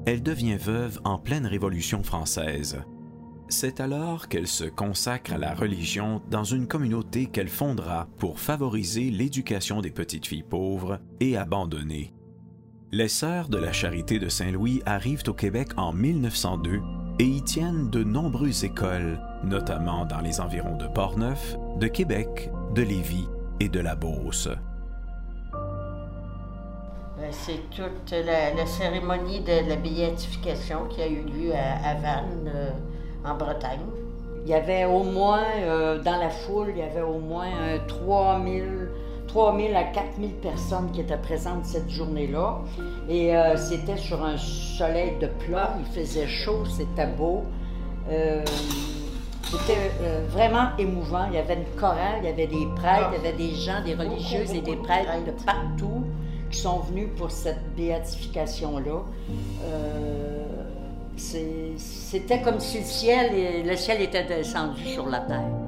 elle 0.08 0.22
devient 0.22 0.56
veuve 0.56 0.98
en 1.04 1.18
pleine 1.18 1.46
Révolution 1.46 2.02
française. 2.02 2.78
C'est 3.50 3.78
alors 3.78 4.28
qu'elle 4.28 4.46
se 4.46 4.64
consacre 4.64 5.34
à 5.34 5.38
la 5.38 5.52
religion 5.52 6.22
dans 6.30 6.44
une 6.44 6.66
communauté 6.66 7.26
qu'elle 7.26 7.50
fondera 7.50 8.08
pour 8.16 8.40
favoriser 8.40 9.10
l'éducation 9.10 9.82
des 9.82 9.90
petites 9.90 10.26
filles 10.26 10.46
pauvres 10.48 10.98
et 11.20 11.36
abandonnées. 11.36 12.14
Les 12.90 13.08
Sœurs 13.08 13.50
de 13.50 13.58
la 13.58 13.74
Charité 13.74 14.18
de 14.18 14.30
Saint-Louis 14.30 14.80
arrivent 14.86 15.24
au 15.28 15.34
Québec 15.34 15.72
en 15.76 15.92
1902 15.92 16.80
et 17.18 17.26
y 17.26 17.42
tiennent 17.42 17.90
de 17.90 18.02
nombreuses 18.02 18.64
écoles, 18.64 19.20
notamment 19.44 20.06
dans 20.06 20.22
les 20.22 20.40
environs 20.40 20.78
de 20.78 20.86
Portneuf, 20.86 21.58
de 21.78 21.86
Québec, 21.86 22.50
de 22.74 22.80
Lévis 22.80 23.28
et 23.60 23.68
de 23.68 23.80
la 23.80 23.94
Beauce. 23.94 24.48
Ben, 27.28 27.34
c'est 27.34 27.70
toute 27.76 28.10
la, 28.10 28.64
cérémonie 28.64 29.40
de 29.40 29.68
la 29.68 29.76
béatification 29.76 30.86
qui 30.88 31.02
a 31.02 31.06
eu 31.06 31.20
lieu 31.20 31.52
à, 31.52 31.92
Vannes, 31.94 32.50
euh, 32.54 32.70
en 33.22 33.34
Bretagne. 33.34 33.84
Il 34.44 34.50
y 34.50 34.54
avait 34.54 34.86
au 34.86 35.02
moins, 35.02 35.44
euh, 35.58 36.02
dans 36.02 36.16
la 36.16 36.30
foule, 36.30 36.68
il 36.70 36.78
y 36.78 36.82
avait 36.82 37.02
au 37.02 37.18
moins 37.18 37.50
3000 37.86 38.88
3000 39.26 39.76
à 39.76 39.84
4000 39.84 40.30
personnes 40.36 40.90
qui 40.90 41.02
étaient 41.02 41.18
présentes 41.18 41.66
cette 41.66 41.90
journée-là. 41.90 42.60
Et 43.10 43.36
euh, 43.36 43.58
c'était 43.58 43.98
sur 43.98 44.24
un 44.24 44.38
soleil 44.38 45.18
de 45.20 45.26
plat, 45.26 45.74
il 45.78 45.92
faisait 45.92 46.26
chaud, 46.26 46.64
c'était 46.64 47.08
beau. 47.08 47.44
Euh, 48.10 48.42
c'était 49.50 49.92
euh, 50.02 50.26
vraiment 50.30 50.68
émouvant. 50.78 51.26
Il 51.28 51.34
y 51.34 51.38
avait 51.38 51.54
une 51.54 51.78
chorale, 51.78 52.20
il 52.22 52.24
y 52.24 52.28
avait 52.28 52.46
des 52.46 52.66
prêtres, 52.76 53.10
il 53.12 53.22
y 53.22 53.26
avait 53.26 53.36
des 53.36 53.54
gens, 53.54 53.82
des 53.84 53.94
religieuses 53.94 54.54
et 54.54 54.60
des 54.60 54.76
prêtres 54.76 55.24
de 55.26 55.32
partout 55.44 56.04
qui 56.50 56.58
sont 56.58 56.80
venus 56.80 57.08
pour 57.16 57.30
cette 57.30 57.74
béatification-là. 57.76 59.02
c'était 61.16 62.42
comme 62.42 62.60
si 62.60 62.78
le 62.78 62.84
ciel, 62.84 63.66
le 63.66 63.76
ciel 63.76 64.02
était 64.02 64.24
descendu 64.24 64.84
sur 64.84 65.06
la 65.06 65.20
terre. 65.20 65.67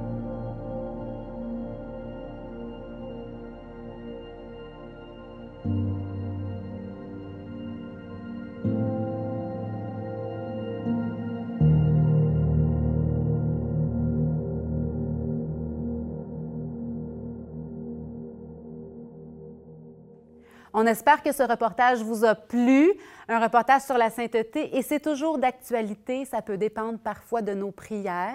On 20.82 20.86
espère 20.86 21.22
que 21.22 21.30
ce 21.30 21.42
reportage 21.42 22.02
vous 22.02 22.24
a 22.24 22.34
plu, 22.34 22.90
un 23.28 23.38
reportage 23.38 23.82
sur 23.82 23.98
la 23.98 24.08
sainteté, 24.08 24.78
et 24.78 24.80
c'est 24.80 24.98
toujours 24.98 25.36
d'actualité, 25.36 26.24
ça 26.24 26.40
peut 26.40 26.56
dépendre 26.56 26.98
parfois 26.98 27.42
de 27.42 27.52
nos 27.52 27.70
prières. 27.70 28.32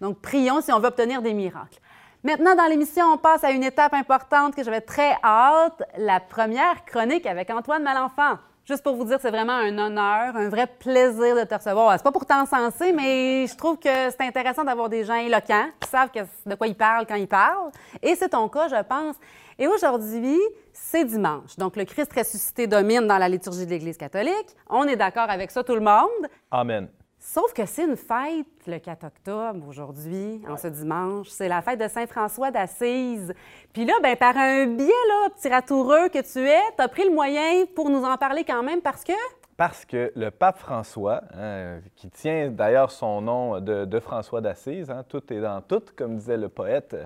Donc, 0.00 0.22
prions 0.22 0.62
si 0.62 0.72
on 0.72 0.78
veut 0.78 0.86
obtenir 0.86 1.20
des 1.20 1.34
miracles. 1.34 1.78
Maintenant, 2.24 2.54
dans 2.54 2.64
l'émission, 2.64 3.04
on 3.12 3.18
passe 3.18 3.44
à 3.44 3.50
une 3.50 3.64
étape 3.64 3.92
importante 3.92 4.56
que 4.56 4.64
j'avais 4.64 4.80
très 4.80 5.14
hâte, 5.22 5.82
la 5.98 6.20
première 6.20 6.86
chronique 6.86 7.26
avec 7.26 7.50
Antoine 7.50 7.82
Malenfant. 7.82 8.38
Juste 8.64 8.84
pour 8.84 8.94
vous 8.94 9.04
dire, 9.04 9.18
c'est 9.20 9.30
vraiment 9.30 9.54
un 9.54 9.76
honneur, 9.76 10.36
un 10.36 10.48
vrai 10.48 10.68
plaisir 10.68 11.34
de 11.34 11.42
te 11.42 11.54
recevoir. 11.54 11.94
C'est 11.96 12.04
pas 12.04 12.12
pourtant 12.12 12.46
sensé, 12.46 12.92
mais 12.92 13.46
je 13.48 13.56
trouve 13.56 13.76
que 13.76 13.88
c'est 13.88 14.20
intéressant 14.20 14.62
d'avoir 14.62 14.88
des 14.88 15.04
gens 15.04 15.16
éloquents 15.16 15.66
qui 15.80 15.88
savent 15.88 16.10
de 16.46 16.54
quoi 16.54 16.68
ils 16.68 16.76
parlent 16.76 17.06
quand 17.06 17.16
ils 17.16 17.26
parlent. 17.26 17.72
Et 18.00 18.14
c'est 18.14 18.28
ton 18.28 18.48
cas, 18.48 18.68
je 18.68 18.80
pense. 18.84 19.16
Et 19.58 19.66
aujourd'hui, 19.66 20.38
c'est 20.72 21.04
dimanche. 21.04 21.56
Donc, 21.58 21.74
le 21.74 21.84
Christ 21.84 22.12
ressuscité 22.16 22.68
domine 22.68 23.06
dans 23.08 23.18
la 23.18 23.28
liturgie 23.28 23.66
de 23.66 23.70
l'Église 23.70 23.96
catholique. 23.96 24.56
On 24.70 24.84
est 24.84 24.96
d'accord 24.96 25.28
avec 25.28 25.50
ça, 25.50 25.64
tout 25.64 25.74
le 25.74 25.80
monde? 25.80 26.28
Amen. 26.50 26.88
Sauf 27.24 27.52
que 27.52 27.64
c'est 27.66 27.84
une 27.84 27.96
fête 27.96 28.66
le 28.66 28.78
4 28.80 29.04
octobre 29.04 29.68
aujourd'hui, 29.68 30.42
en 30.48 30.56
ce 30.56 30.66
dimanche. 30.66 31.28
C'est 31.28 31.46
la 31.46 31.62
fête 31.62 31.78
de 31.78 31.86
Saint 31.86 32.08
François 32.08 32.50
d'Assise. 32.50 33.32
Puis 33.72 33.84
là, 33.84 33.94
ben, 34.02 34.16
par 34.16 34.36
un 34.36 34.66
biais, 34.66 34.88
là, 34.88 35.30
petit 35.30 35.48
ratoureux 35.48 36.08
que 36.08 36.18
tu 36.18 36.40
es, 36.40 36.60
tu 36.76 36.82
as 36.82 36.88
pris 36.88 37.04
le 37.04 37.14
moyen 37.14 37.64
pour 37.76 37.90
nous 37.90 38.02
en 38.02 38.16
parler 38.16 38.42
quand 38.42 38.64
même 38.64 38.80
parce 38.80 39.04
que? 39.04 39.12
Parce 39.56 39.84
que 39.84 40.10
le 40.16 40.32
pape 40.32 40.58
François, 40.58 41.20
hein, 41.38 41.78
qui 41.94 42.10
tient 42.10 42.48
d'ailleurs 42.50 42.90
son 42.90 43.20
nom 43.20 43.60
de, 43.60 44.00
François 44.00 44.40
d'Assise, 44.40 44.90
hein, 44.90 45.04
tout 45.08 45.22
est 45.32 45.40
dans 45.40 45.62
tout, 45.62 45.82
comme 45.94 46.16
disait 46.16 46.36
le 46.36 46.48
poète 46.48 46.96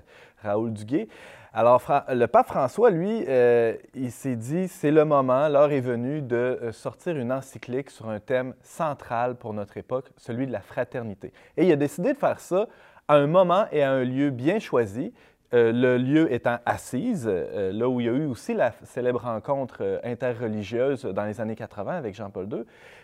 Raoul 0.41 0.73
Duguay, 0.73 1.07
alors, 1.53 1.81
le 2.09 2.25
pape 2.25 2.47
François, 2.47 2.89
lui, 2.89 3.23
euh, 3.27 3.75
il 3.95 4.11
s'est 4.11 4.35
dit, 4.35 4.67
c'est 4.67 4.91
le 4.91 5.05
moment, 5.05 5.47
l'heure 5.47 5.71
est 5.71 5.81
venue 5.81 6.21
de 6.21 6.35
euh, 6.35 6.71
sortir 6.71 7.17
une 7.17 7.31
encyclique 7.31 7.89
sur 7.89 8.09
un 8.09 8.19
thème 8.19 8.53
central 8.61 9.35
pour 9.35 9.53
notre 9.53 9.77
époque, 9.77 10.11
celui 10.17 10.45
de 10.45 10.51
la 10.51 10.61
fraternité. 10.61 11.31
Et 11.55 11.65
il 11.65 11.71
a 11.71 11.77
décidé 11.77 12.13
de 12.13 12.17
faire 12.17 12.39
ça 12.39 12.67
à 13.07 13.15
un 13.15 13.27
moment 13.27 13.65
et 13.71 13.81
à 13.81 13.91
un 13.91 14.03
lieu 14.03 14.29
bien 14.29 14.59
choisi, 14.59 15.13
euh, 15.53 15.71
le 15.71 15.97
lieu 15.97 16.33
étant 16.33 16.57
Assise, 16.65 17.25
euh, 17.25 17.71
là 17.71 17.87
où 17.87 18.01
il 18.01 18.05
y 18.07 18.09
a 18.09 18.11
eu 18.11 18.25
aussi 18.25 18.53
la 18.53 18.73
célèbre 18.83 19.21
rencontre 19.21 19.77
euh, 19.79 19.97
interreligieuse 20.03 21.03
dans 21.05 21.23
les 21.23 21.39
années 21.39 21.55
80 21.55 21.95
avec 21.95 22.15
Jean-Paul 22.15 22.49
II, 22.51 22.63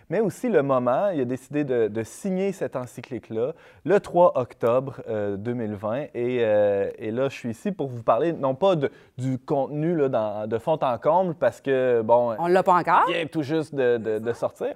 mais 0.10 0.20
aussi 0.20 0.50
le 0.50 0.62
moment, 0.62 1.08
il 1.12 1.22
a 1.22 1.26
décidé 1.26 1.64
de, 1.64 2.04
signer 2.04 2.52
cette 2.52 2.76
encyclique-là 2.76 3.54
le 3.86 4.00
3 4.02 4.38
octobre 4.38 5.02
2020. 5.38 6.08
Et, 6.14 6.42
là, 6.42 7.30
je 7.30 7.34
suis 7.34 7.50
ici 7.52 7.72
pour 7.72 7.88
vous 7.88 8.04
parler, 8.04 8.34
non 8.34 8.54
pas 8.54 8.76
du 8.76 9.40
contenu 9.40 9.96
là, 9.96 10.46
de 10.46 10.58
fond 10.58 10.78
en 10.82 10.98
comble, 10.98 11.36
parce 11.36 11.62
que, 11.62 12.02
bon... 12.02 12.36
On 12.38 12.48
l'a 12.48 12.64
pas 12.64 12.74
encore. 12.74 13.06
Il 13.08 13.14
vient 13.14 13.26
tout 13.28 13.44
juste 13.44 13.74
de, 13.74 13.98
de 13.98 14.34
sortir, 14.34 14.74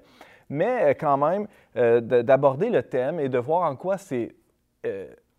mais 0.49 0.95
quand 0.97 1.17
même 1.17 1.47
d'aborder 1.75 2.69
le 2.69 2.81
thème 2.83 3.19
et 3.19 3.27
de 3.27 3.37
voir 3.37 3.69
en 3.69 3.75
quoi 3.75 3.97
c'est 3.97 4.33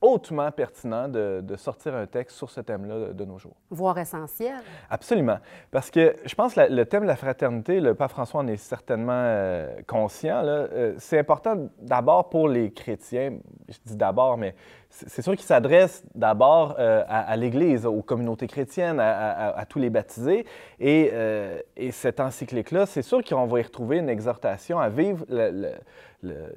hautement 0.00 0.50
pertinent 0.52 1.08
de, 1.08 1.56
sortir 1.56 1.94
un 1.94 2.06
texte 2.06 2.37
sur 2.37 2.50
ce 2.50 2.61
thème-là 2.61 3.12
de, 3.12 3.24
nos 3.24 3.38
jours. 3.38 3.56
Voire 3.70 3.98
essentiel. 3.98 4.56
Absolument. 4.88 5.38
Parce 5.70 5.90
que 5.90 6.14
je 6.24 6.34
pense 6.34 6.54
que 6.54 6.61
le 6.61 6.87
thème 6.87 7.02
de 7.02 7.08
la 7.08 7.16
fraternité, 7.16 7.80
le 7.80 7.94
pape 7.94 8.11
François 8.11 8.40
en 8.40 8.46
est 8.46 8.56
certainement 8.56 9.12
euh, 9.12 9.82
conscient. 9.87 10.42
Euh, 10.44 10.94
c'est 10.98 11.18
important 11.18 11.68
d'abord 11.80 12.28
pour 12.28 12.48
les 12.48 12.72
chrétiens, 12.72 13.38
je 13.68 13.76
dis 13.84 13.96
d'abord, 13.96 14.37
mais 14.37 14.54
c'est 14.90 15.22
sûr 15.22 15.37
qu'il 15.37 15.44
s'adresse 15.46 16.03
d'abord 16.14 16.77
euh, 16.79 17.05
à, 17.09 17.37
l'Église, 17.37 17.87
aux 17.87 18.03
communautés 18.03 18.46
chrétiennes, 18.46 18.98
à, 19.01 19.64
tous 19.68 19.79
les 19.79 19.90
baptisés. 19.90 20.44
Et, 20.81 21.12
et 21.77 21.90
cette 21.92 22.20
encyclique-là, 22.20 22.87
c'est 22.87 23.03
sûr 23.03 23.22
qu'on 23.22 23.46
va 23.46 23.61
y 23.61 23.62
retrouver 23.62 23.98
une 23.98 24.09
exhortation 24.09 24.79
à 24.79 24.88
vivre 24.88 25.24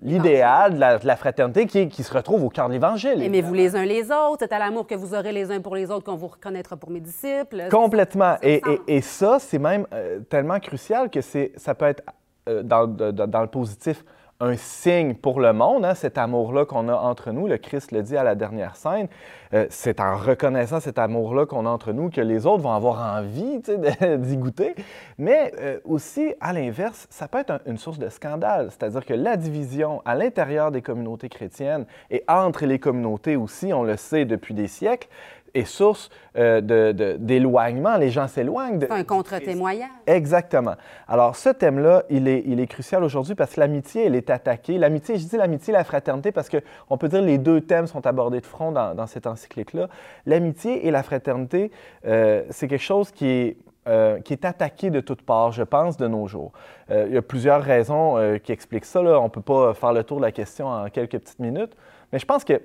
l'idéal 0.02 0.74
de, 0.74 1.08
la, 1.08 1.16
fraternité 1.16 1.68
qui, 1.68 1.88
qui, 1.88 2.04
se 2.04 2.14
retrouve 2.14 2.44
au 2.44 2.50
cœur 2.50 2.68
de 2.68 2.74
l'Évangile. 2.74 3.22
Aimez-vous 3.22 3.54
les 3.54 3.76
uns 3.76 3.86
les 3.86 4.06
autres, 4.12 4.38
c'est 4.40 4.54
à 4.54 4.60
l'amour 4.60 4.88
que 4.88 4.96
vous 4.96 5.14
aurez 5.14 5.32
les 5.32 5.52
uns 5.52 5.62
pour 5.62 5.76
les 5.76 5.92
autres 5.92 6.04
qu'on 6.04 6.16
vous 6.16 6.28
reconnaîtra 6.28 6.78
pour 6.78 6.90
mes 6.90 7.00
disciples? 7.00 7.68
Complètement. 7.70 8.38
Et, 8.42 8.62
et, 8.88 9.02
ça, 9.02 9.38
c'est 9.40 9.60
même 9.60 9.86
euh, 9.94 10.20
tellement 10.22 10.60
crucial 10.60 11.10
que 11.10 11.20
ça 11.22 11.76
peut 11.76 11.86
être 11.86 12.04
euh, 12.50 12.64
dans, 12.64 12.88
dans, 12.88 13.42
le 13.42 13.48
positif 13.48 14.04
un 14.42 14.58
signe 14.58 15.14
pour 15.14 15.40
le 15.40 15.54
monde, 15.54 15.86
hein, 15.86 15.94
cet 15.94 16.18
amour-là 16.18 16.66
qu'on 16.66 16.90
a 16.90 16.96
entre 16.96 17.32
nous. 17.32 17.48
Le 17.48 17.58
Christ 17.58 17.92
le 17.92 18.02
dit 18.02 18.18
à 18.18 18.24
la 18.24 18.34
dernière 18.34 18.76
scène. 18.76 19.08
Euh, 19.54 19.68
c'est 19.70 20.00
en 20.00 20.18
reconnaissant 20.18 20.80
cet 20.80 20.98
amour-là 20.98 21.46
qu'on 21.46 21.66
a 21.66 21.70
entre 21.70 21.92
nous 21.92 22.10
que 22.10 22.22
les 22.22 22.48
autres 22.48 22.64
vont 22.64 22.74
avoir 22.74 23.18
envie 23.18 23.60
d'y 24.18 24.38
goûter. 24.38 24.74
Mais 25.20 25.54
euh, 25.60 25.80
aussi, 25.86 26.34
à 26.42 26.54
l'inverse, 26.54 27.06
ça 27.12 27.28
peut 27.28 27.38
être 27.40 27.62
une 27.68 27.78
source 27.78 28.00
de 28.00 28.10
scandale. 28.10 28.70
C'est-à-dire 28.72 29.06
que 29.06 29.14
la 29.14 29.38
division 29.38 30.02
à 30.06 30.16
l'intérieur 30.16 30.72
des 30.72 30.82
communautés 30.82 31.30
chrétiennes 31.30 31.86
et 32.10 32.24
entre 32.28 32.66
les 32.66 32.80
communautés 32.80 33.36
aussi, 33.36 33.72
on 33.74 33.84
le 33.84 33.96
sait 33.96 34.26
depuis 34.26 34.56
des 34.56 34.68
siècles, 34.68 35.08
est 35.54 35.66
source 35.66 36.10
euh, 36.38 37.18
d'éloignement. 37.18 37.98
Les 37.98 38.10
gens 38.10 38.28
s'éloignent. 38.28 38.80
C'est 38.80 38.92
un 38.92 39.04
contre-témoignage. 39.04 39.90
Exactement. 40.08 40.76
Alors, 41.08 41.36
ce 41.36 41.50
thème-là, 41.50 42.04
il 42.10 42.28
est, 42.28 42.44
il 42.46 42.60
est 42.60 42.68
crucial 42.68 43.04
aujourd'hui 43.04 43.36
parce 43.36 43.56
que 43.56 43.60
l'amitié, 43.60 44.06
elle 44.06 44.16
est 44.16 44.30
attaquée. 44.30 44.78
L'amitié, 44.78 45.18
je 45.18 45.28
dis 45.28 45.38
l'amitié 45.38 45.74
et 45.74 45.78
la 45.78 45.84
fraternité 45.84 46.32
parce 46.32 46.50
qu'on 46.50 46.98
peut 46.98 47.10
dire 47.10 47.22
les 47.22 47.38
deux 47.38 47.62
thèmes 47.62 47.88
sont 47.88 48.06
abordés 48.08 48.42
de 48.42 48.46
front 48.46 48.72
dans, 48.72 48.96
dans 48.96 49.08
cette 49.08 49.28
encyclique-là. 49.28 49.90
L'amitié 50.26 50.88
et 50.88 50.92
la 50.92 51.04
fraternité, 51.04 51.72
euh, 52.06 52.44
c'est 52.50 52.68
quelque 52.68 52.82
chose 52.82 53.12
qui 53.12 53.28
est 53.28 53.58
euh, 53.88 54.20
qui 54.20 54.34
est 54.34 54.46
attaqué 54.46 54.92
de 54.92 55.00
toutes 55.00 55.24
parts, 55.24 55.54
je 55.54 55.64
pense, 55.64 55.98
de 55.98 56.08
nos 56.08 56.28
jours. 56.28 56.52
il 56.92 57.12
y 57.12 57.18
a 57.18 57.22
plusieurs 57.24 57.64
raisons 57.64 58.38
qui 58.44 58.52
expliquent 58.52 58.86
ça. 58.86 59.02
Là. 59.02 59.20
On 59.20 59.24
ne 59.24 59.30
peut 59.30 59.42
pas 59.42 59.74
faire 59.74 59.92
le 59.92 60.04
tour 60.04 60.18
de 60.18 60.22
la 60.22 60.32
question 60.32 60.68
en 60.68 60.88
quelques 60.92 61.18
petites 61.18 61.40
minutes. 61.40 61.76
Mais 62.14 62.20
je 62.20 62.26
pense 62.26 62.44
que 62.44 62.62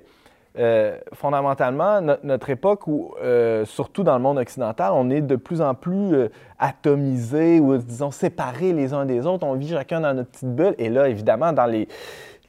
euh, 0.59 0.97
fondamentalement, 1.13 2.01
notre 2.23 2.49
époque 2.49 2.87
où, 2.87 3.13
euh, 3.21 3.63
surtout 3.65 4.03
dans 4.03 4.15
le 4.15 4.21
monde 4.23 4.37
occidental, 4.39 4.91
on 4.93 5.09
est 5.09 5.21
de 5.21 5.35
plus 5.35 5.61
en 5.61 5.73
plus 5.75 6.13
euh, 6.15 6.29
atomisés 6.57 7.59
ou, 7.59 7.77
disons, 7.77 8.11
séparés 8.11 8.73
les 8.73 8.93
uns 8.93 9.05
des 9.05 9.25
autres. 9.25 9.45
On 9.45 9.53
vit 9.53 9.69
chacun 9.69 10.01
dans 10.01 10.13
notre 10.13 10.31
petite 10.31 10.55
bulle. 10.55 10.75
Et 10.77 10.89
là, 10.89 11.07
évidemment, 11.09 11.53
dans 11.53 11.65
les, 11.65 11.87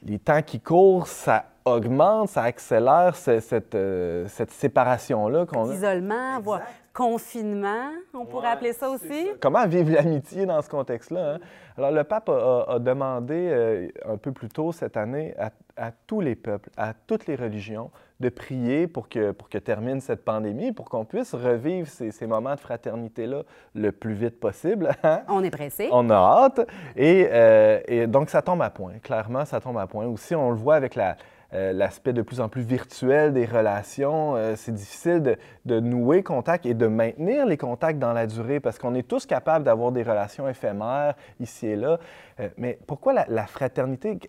les 0.05 0.19
temps 0.19 0.41
qui 0.41 0.59
courent, 0.59 1.07
ça 1.07 1.45
augmente, 1.65 2.29
ça 2.29 2.43
accélère 2.43 3.15
ce- 3.15 3.39
cette, 3.39 3.75
euh, 3.75 4.25
cette 4.27 4.51
séparation-là 4.51 5.45
qu'on 5.45 5.69
a. 5.69 5.73
Isolement, 5.73 6.39
voire 6.41 6.61
confinement, 6.93 7.91
on 8.13 8.25
pourrait 8.25 8.49
appeler 8.49 8.73
ça 8.73 8.89
aussi. 8.89 9.27
Comment 9.39 9.65
vivre 9.67 9.91
l'amitié 9.93 10.45
dans 10.45 10.61
ce 10.61 10.69
contexte-là? 10.69 11.35
hein? 11.35 11.39
Alors, 11.77 11.91
le 11.91 12.03
pape 12.03 12.27
a, 12.29 12.65
a- 12.67 12.73
a 12.75 12.79
demandé 12.79 13.89
un 14.05 14.17
peu 14.17 14.31
plus 14.31 14.49
tôt 14.49 14.71
cette 14.71 14.97
année 14.97 15.33
à, 15.39 15.49
à 15.79 15.91
tous 15.91 16.21
les 16.21 16.35
peuples, 16.35 16.69
à 16.77 16.93
toutes 16.93 17.25
les 17.27 17.35
religions, 17.35 17.89
de 18.19 18.29
prier 18.29 18.87
pour 18.87 19.07
que, 19.07 19.31
pour 19.31 19.47
que 19.49 19.57
termine 19.57 20.01
cette 20.01 20.25
pandémie, 20.25 20.73
pour 20.73 20.89
qu'on 20.89 21.05
puisse 21.05 21.33
revivre 21.33 21.87
ces, 21.87 22.11
ces 22.11 22.27
moments 22.27 22.53
de 22.55 22.59
fraternité-là 22.59 23.43
le 23.75 23.91
plus 23.91 24.13
vite 24.13 24.39
possible. 24.39 24.89
hein? 25.03 25.21
On 25.29 25.43
est 25.43 25.49
pressé. 25.49 25.87
On 25.91 26.09
a 26.09 26.15
hâte. 26.15 26.67
Et, 26.95 27.27
euh, 27.31 27.79
et 27.87 28.07
donc, 28.07 28.29
ça 28.29 28.41
tombe 28.41 28.61
à 28.61 28.69
point. 28.69 28.99
Clairement, 29.01 29.45
ça 29.45 29.59
tombe 29.61 29.77
à 29.77 29.87
point. 29.87 30.05
Aussi, 30.05 30.35
on 30.35 30.49
le 30.51 30.57
voit 30.57 30.75
avec 30.75 30.95
la- 30.95 31.15
euh, 31.55 31.73
l'aspect 31.73 32.13
de 32.13 32.21
plus 32.21 32.41
en 32.41 32.47
plus 32.47 32.61
virtuel 32.61 33.33
des 33.33 33.45
relations. 33.45 34.35
Euh, 34.35 34.55
c'est 34.55 34.71
difficile 34.71 35.37
de, 35.65 35.79
nouer 35.79 36.21
contact 36.21 36.67
et 36.67 36.75
de 36.75 36.85
maintenir 36.85 37.47
les 37.47 37.57
contacts 37.57 37.97
dans 37.97 38.13
la 38.13 38.27
durée 38.27 38.59
parce 38.59 38.77
qu'on 38.77 38.93
est 38.93 39.07
tous 39.07 39.25
capables 39.25 39.65
d'avoir 39.65 39.91
des 39.91 40.03
relations 40.03 40.47
éphémères 40.47 41.15
ici 41.39 41.65
et 41.65 41.75
là. 41.75 41.99
Euh, 42.39 42.49
mais 42.57 42.77
pourquoi 42.85 43.13
la, 43.27 43.47
fraternité? 43.47 44.19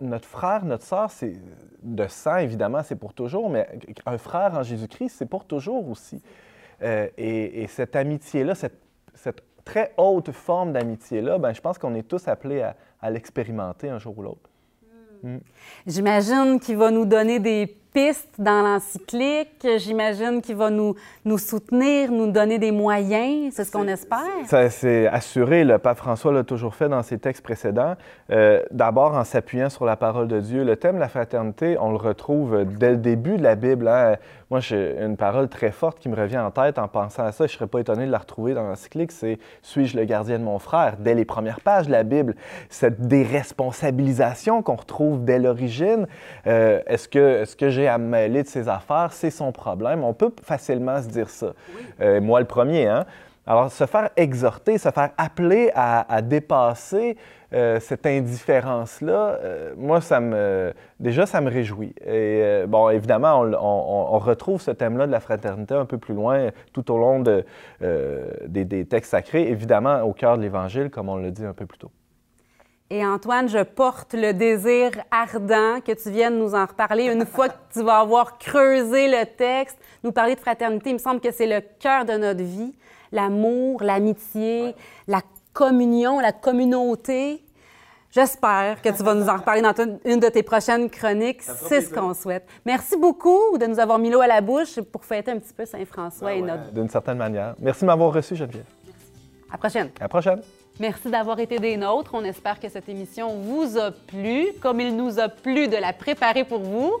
Notre 0.00 0.26
frère, 0.26 0.64
notre 0.64 0.82
sœur, 0.82 1.12
c'est 1.12 1.34
de 1.84 2.06
sang, 2.08 2.38
évidemment, 2.38 2.82
c'est 2.82 2.96
pour 2.96 3.14
toujours, 3.14 3.48
mais 3.50 3.68
un 4.04 4.18
frère 4.18 4.54
en 4.54 4.64
Jésus-Christ, 4.64 5.14
c'est 5.16 5.30
pour 5.30 5.44
toujours 5.44 5.88
aussi. 5.88 6.20
Et, 6.82 7.62
et 7.62 7.66
cette 7.66 7.94
amitié-là, 7.94 8.54
cette, 8.54 9.42
très 9.64 9.92
haute 9.96 10.32
forme 10.32 10.72
d'amitié-là, 10.72 11.38
ben, 11.38 11.52
je 11.52 11.60
pense 11.60 11.78
qu'on 11.78 11.94
est 11.94 12.08
tous 12.08 12.26
appelés 12.26 12.62
à 13.00 13.10
l'expérimenter 13.10 13.90
un 13.90 13.98
jour 13.98 14.18
ou 14.18 14.22
l'autre. 14.22 14.48
J'imagine 15.86 16.60
qu'il 16.60 16.76
va 16.76 16.90
nous 16.90 17.04
donner 17.04 17.38
des 17.38 17.77
dans 18.38 18.62
l'encyclique. 18.62 19.66
J'imagine 19.78 20.40
qu'il 20.40 20.54
va 20.56 20.70
nous, 20.70 20.94
nous 21.24 21.38
soutenir, 21.38 22.12
nous 22.12 22.30
donner 22.30 22.58
des 22.58 22.70
moyens. 22.70 23.52
C'est 23.54 23.64
ce 23.64 23.72
qu'on 23.72 23.88
espère. 23.88 24.18
Ça, 24.46 24.70
c'est 24.70 25.06
assuré, 25.08 25.64
le 25.64 25.78
pape 25.78 25.98
François 25.98 26.32
l'a 26.32 26.44
toujours 26.44 26.74
fait 26.74 26.88
dans 26.88 27.02
ses 27.02 27.18
textes 27.18 27.42
précédents. 27.42 27.94
Euh, 28.30 28.62
D'abord 28.70 29.14
en 29.14 29.24
s'appuyant 29.24 29.68
sur 29.68 29.84
la 29.84 29.96
parole 29.96 30.28
de 30.28 30.38
Dieu. 30.40 30.62
Le 30.64 30.76
thème 30.76 30.94
de 30.96 31.00
la 31.00 31.08
fraternité, 31.08 31.76
on 31.80 31.90
le 31.90 31.96
retrouve 31.96 32.64
dès 32.64 32.90
le 32.90 32.98
début 32.98 33.36
de 33.36 33.42
la 33.42 33.56
Bible. 33.56 33.88
hein. 33.88 34.16
Moi, 34.50 34.60
j'ai 34.60 34.96
une 35.02 35.18
parole 35.18 35.48
très 35.48 35.70
forte 35.72 35.98
qui 35.98 36.08
me 36.08 36.16
revient 36.16 36.38
en 36.38 36.50
tête 36.50 36.78
en 36.78 36.88
pensant 36.88 37.24
à 37.24 37.32
ça. 37.32 37.46
Je 37.46 37.52
ne 37.52 37.56
serais 37.58 37.66
pas 37.66 37.80
étonné 37.80 38.06
de 38.06 38.10
la 38.10 38.16
retrouver 38.18 38.54
dans 38.54 38.62
l'encyclique. 38.62 39.12
C'est 39.12 39.38
Suis-je 39.60 39.94
le 39.96 40.04
gardien 40.04 40.38
de 40.38 40.44
mon 40.44 40.58
frère? 40.58 40.96
Dès 40.98 41.14
les 41.14 41.26
premières 41.26 41.60
pages 41.60 41.86
de 41.86 41.92
la 41.92 42.02
Bible, 42.02 42.34
cette 42.70 43.02
déresponsabilisation 43.08 44.62
qu'on 44.62 44.76
retrouve 44.76 45.22
dès 45.24 45.38
l'origine. 45.38 46.06
Euh, 46.46 46.80
Est-ce 46.86 47.08
que, 47.08 47.42
est 47.42 47.56
que 47.56 47.68
j'ai 47.68 47.87
à 47.88 47.98
me 47.98 48.06
mêler 48.06 48.42
de 48.42 48.48
ses 48.48 48.68
affaires? 48.68 49.12
C'est 49.12 49.30
son 49.30 49.52
problème. 49.52 50.04
On 50.04 50.14
peut 50.14 50.32
facilement 50.42 51.00
se 51.02 51.08
dire 51.08 51.28
ça. 51.30 51.52
Euh, 52.00 52.20
moi, 52.20 52.40
le 52.40 52.46
premier, 52.46 52.86
hein? 52.86 53.04
Alors, 53.46 53.72
se 53.72 53.86
faire 53.86 54.10
exhorter, 54.14 54.76
se 54.76 54.90
faire 54.90 55.10
appeler 55.16 55.70
à, 55.74 56.12
à 56.14 56.20
dépasser 56.20 57.16
euh, 57.54 57.80
cette 57.80 58.04
indifférence-là, 58.04 59.38
euh, 59.42 59.72
moi, 59.74 60.02
ça 60.02 60.20
me, 60.20 60.74
déjà, 61.00 61.24
ça 61.24 61.40
me 61.40 61.48
réjouit. 61.50 61.94
Et 62.04 62.42
euh, 62.44 62.66
bon, 62.66 62.90
évidemment, 62.90 63.40
on, 63.40 63.54
on- 63.54 64.14
on 64.16 64.18
retrouve 64.18 64.60
ce 64.60 64.70
thème-là 64.70 65.06
de 65.06 65.12
la 65.12 65.20
fraternité 65.20 65.72
un 65.72 65.86
peu 65.86 65.96
plus 65.96 66.12
loin, 66.14 66.48
tout 66.74 66.90
au 66.92 66.98
long 66.98 67.20
de, 67.20 67.42
des, 68.46 68.66
des 68.66 68.84
textes 68.84 69.12
sacrés, 69.12 69.48
évidemment, 69.48 70.02
au 70.02 70.12
cœur 70.12 70.36
de 70.36 70.42
l'Évangile, 70.42 70.90
comme 70.90 71.08
on 71.08 71.16
l'a 71.16 71.30
dit 71.30 71.46
un 71.46 71.54
peu 71.54 71.64
plus 71.64 71.78
tôt. 71.78 71.90
Et 72.90 73.04
Antoine, 73.04 73.48
je 73.50 73.62
porte 73.62 74.14
le 74.14 74.32
désir 74.32 74.92
ardent 75.10 75.80
que 75.84 75.92
tu 75.92 76.10
viennes 76.10 76.38
nous 76.38 76.54
en 76.54 76.64
reparler 76.64 77.04
une 77.12 77.26
fois 77.34 77.50
que 77.50 77.54
tu 77.72 77.82
vas 77.82 77.98
avoir 77.98 78.38
creusé 78.38 79.08
le 79.08 79.24
texte, 79.26 79.78
nous 80.02 80.12
parler 80.12 80.34
de 80.34 80.40
fraternité. 80.40 80.90
Il 80.90 80.94
me 80.94 80.98
semble 80.98 81.20
que 81.20 81.30
c'est 81.30 81.46
le 81.46 81.60
cœur 81.78 82.06
de 82.06 82.14
notre 82.14 82.42
vie, 82.42 82.74
l'amour, 83.12 83.82
l'amitié, 83.82 84.74
la 85.06 85.20
communion, 85.52 86.18
la 86.18 86.32
communauté. 86.32 87.44
J'espère 88.10 88.80
que 88.80 88.88
tu 88.88 89.02
vas 89.02 89.12
nous 89.14 89.28
en 89.28 89.36
reparler 89.36 89.60
dans 89.60 89.74
ton- 89.74 90.00
une 90.06 90.18
de 90.18 90.28
tes 90.30 90.42
prochaines 90.42 90.88
chroniques. 90.88 91.42
C'est 91.42 91.82
ce 91.82 91.92
qu'on 91.92 92.14
souhaite. 92.14 92.46
Merci 92.64 92.96
beaucoup 92.96 93.58
de 93.58 93.66
nous 93.66 93.78
avoir 93.78 93.98
mis 93.98 94.08
l'eau 94.08 94.22
à 94.22 94.26
la 94.26 94.40
bouche 94.40 94.80
pour 94.80 95.04
fêter 95.04 95.30
un 95.30 95.38
petit 95.38 95.52
peu 95.52 95.66
Saint-François 95.66 96.32
et 96.32 96.40
notre... 96.40 96.72
D'une 96.72 96.88
certaine 96.88 97.18
manière. 97.18 97.54
Merci 97.58 97.82
de 97.82 97.86
m'avoir 97.86 98.14
reçu, 98.14 98.34
Geneviève. 98.34 98.64
À 99.50 99.52
la 99.52 99.58
prochaine. 99.58 99.90
À 100.00 100.04
la 100.04 100.08
prochaine. 100.08 100.40
Merci 100.80 101.10
d'avoir 101.10 101.40
été 101.40 101.58
des 101.58 101.76
nôtres. 101.76 102.12
On 102.14 102.22
espère 102.22 102.60
que 102.60 102.68
cette 102.68 102.88
émission 102.88 103.34
vous 103.36 103.76
a 103.76 103.90
plu, 103.90 104.48
comme 104.60 104.80
il 104.80 104.96
nous 104.96 105.18
a 105.18 105.28
plu 105.28 105.66
de 105.66 105.76
la 105.76 105.92
préparer 105.92 106.44
pour 106.44 106.60
vous. 106.60 106.92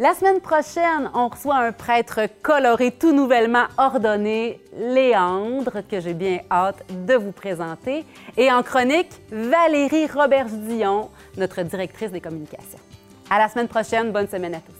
La 0.00 0.14
semaine 0.14 0.40
prochaine, 0.40 1.10
on 1.14 1.28
reçoit 1.28 1.56
un 1.56 1.72
prêtre 1.72 2.20
coloré 2.42 2.92
tout 2.92 3.12
nouvellement 3.12 3.64
ordonné, 3.76 4.60
Léandre, 4.76 5.82
que 5.88 6.00
j'ai 6.00 6.14
bien 6.14 6.38
hâte 6.50 6.84
de 7.06 7.14
vous 7.14 7.32
présenter. 7.32 8.04
Et 8.36 8.50
en 8.50 8.62
chronique, 8.62 9.10
Valérie 9.30 10.06
Robert-Dion, 10.06 11.10
notre 11.36 11.62
directrice 11.62 12.12
des 12.12 12.20
communications. 12.20 12.78
À 13.30 13.38
la 13.38 13.48
semaine 13.48 13.68
prochaine. 13.68 14.12
Bonne 14.12 14.28
semaine 14.28 14.54
à 14.54 14.60
tous. 14.60 14.77